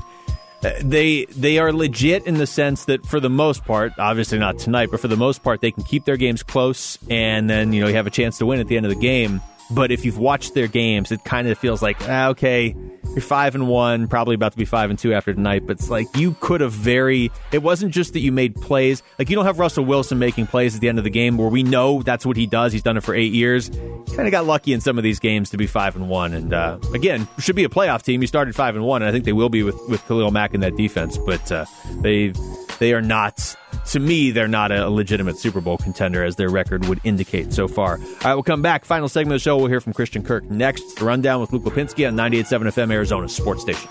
[0.62, 4.58] uh, they they are legit in the sense that for the most part, obviously not
[4.58, 7.80] tonight, but for the most part, they can keep their games close, and then you
[7.80, 9.40] know you have a chance to win at the end of the game.
[9.72, 12.74] But if you've watched their games, it kind of feels like ah, okay,
[13.10, 15.66] you're five and one, probably about to be five and two after tonight.
[15.66, 17.30] But it's like you could have very.
[17.52, 19.02] It wasn't just that you made plays.
[19.18, 21.48] Like you don't have Russell Wilson making plays at the end of the game where
[21.48, 22.72] we know that's what he does.
[22.72, 23.68] He's done it for eight years.
[23.68, 26.34] Kind of got lucky in some of these games to be five and one.
[26.34, 28.20] And uh, again, should be a playoff team.
[28.20, 30.54] You started five and one, and I think they will be with with Khalil Mack
[30.54, 31.18] in that defense.
[31.18, 31.64] But uh,
[32.00, 32.32] they
[32.78, 33.56] they are not.
[33.86, 37.66] To me, they're not a legitimate Super Bowl contender, as their record would indicate so
[37.66, 37.94] far.
[37.98, 38.84] All right, we'll come back.
[38.84, 39.56] Final segment of the show.
[39.56, 40.96] We'll hear from Christian Kirk next.
[40.96, 43.88] The rundown with Luke Lapinski on 98.7 FM, Arizona Sports Station.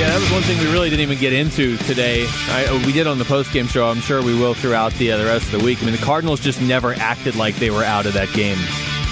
[0.00, 2.26] Yeah, that was one thing we really didn't even get into today.
[2.48, 3.86] I, we did on the postgame show.
[3.86, 5.82] I'm sure we will throughout the uh, the rest of the week.
[5.82, 8.56] I mean, the Cardinals just never acted like they were out of that game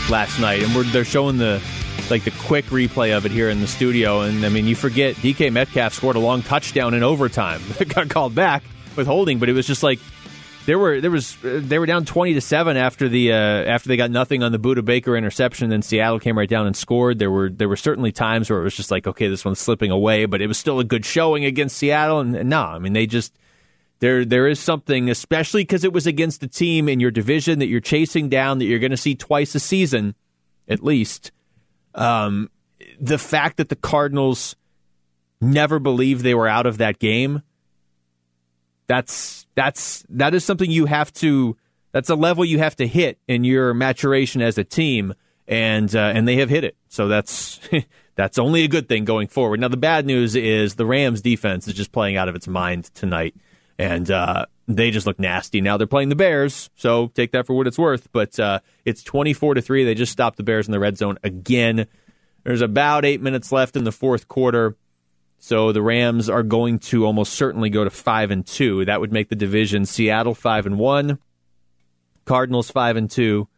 [0.08, 1.62] last night, and they're showing the
[2.10, 4.22] like the quick replay of it here in the studio.
[4.22, 7.60] And I mean, you forget DK Metcalf scored a long touchdown in overtime.
[7.80, 8.62] It got called back
[8.96, 10.00] with holding, but it was just like
[10.66, 13.96] there were there was they were down twenty to seven after the uh, after they
[13.96, 15.70] got nothing on the Budda Baker interception.
[15.70, 17.18] Then Seattle came right down and scored.
[17.18, 19.90] There were there were certainly times where it was just like okay, this one's slipping
[19.90, 22.20] away, but it was still a good showing against Seattle.
[22.20, 23.32] And, and no, I mean they just
[24.00, 27.68] there there is something, especially because it was against a team in your division that
[27.68, 30.14] you're chasing down that you're going to see twice a season,
[30.68, 31.32] at least.
[31.98, 32.50] Um,
[33.00, 34.56] the fact that the Cardinals
[35.40, 37.42] never believed they were out of that game
[38.88, 41.56] that's that's that is something you have to
[41.92, 45.14] that's a level you have to hit in your maturation as a team
[45.46, 46.76] and uh, and they have hit it.
[46.88, 47.60] So that's
[48.16, 49.60] that's only a good thing going forward.
[49.60, 52.92] Now the bad news is the Rams defense is just playing out of its mind
[52.94, 53.36] tonight
[53.78, 57.54] and uh, they just look nasty now they're playing the Bears so take that for
[57.54, 60.72] what it's worth but uh, it's 24 to 3 they just stopped the Bears in
[60.72, 61.86] the red zone again
[62.44, 64.74] There's about eight minutes left in the fourth quarter.
[65.38, 68.86] So the Rams are going to almost certainly go to five and two.
[68.86, 71.18] That would make the division Seattle five and one,
[72.24, 73.48] Cardinals five and two,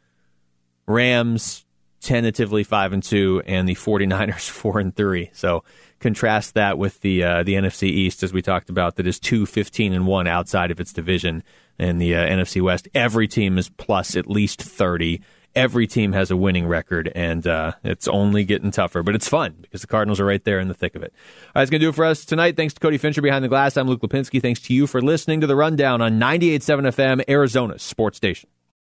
[0.87, 1.65] Rams
[2.01, 5.31] tentatively five and two, and the 49ers four and three.
[5.33, 5.65] So
[5.99, 9.47] contrast that with the uh, the NFC East, as we talked about, that is two
[9.47, 11.43] 15 and one outside of its division,
[11.79, 12.89] and the uh, NFC West.
[12.95, 15.23] Every team is plus at least thirty
[15.55, 19.03] every team has a winning record, and uh, it's only getting tougher.
[19.03, 21.13] But it's fun because the Cardinals are right there in the thick of it.
[21.13, 22.57] All right, that's going to do it for us tonight.
[22.57, 23.77] Thanks to Cody Fincher behind the glass.
[23.77, 24.41] I'm Luke Lapinski.
[24.41, 28.49] Thanks to you for listening to the Rundown on 98.7 FM, Arizona's sports station.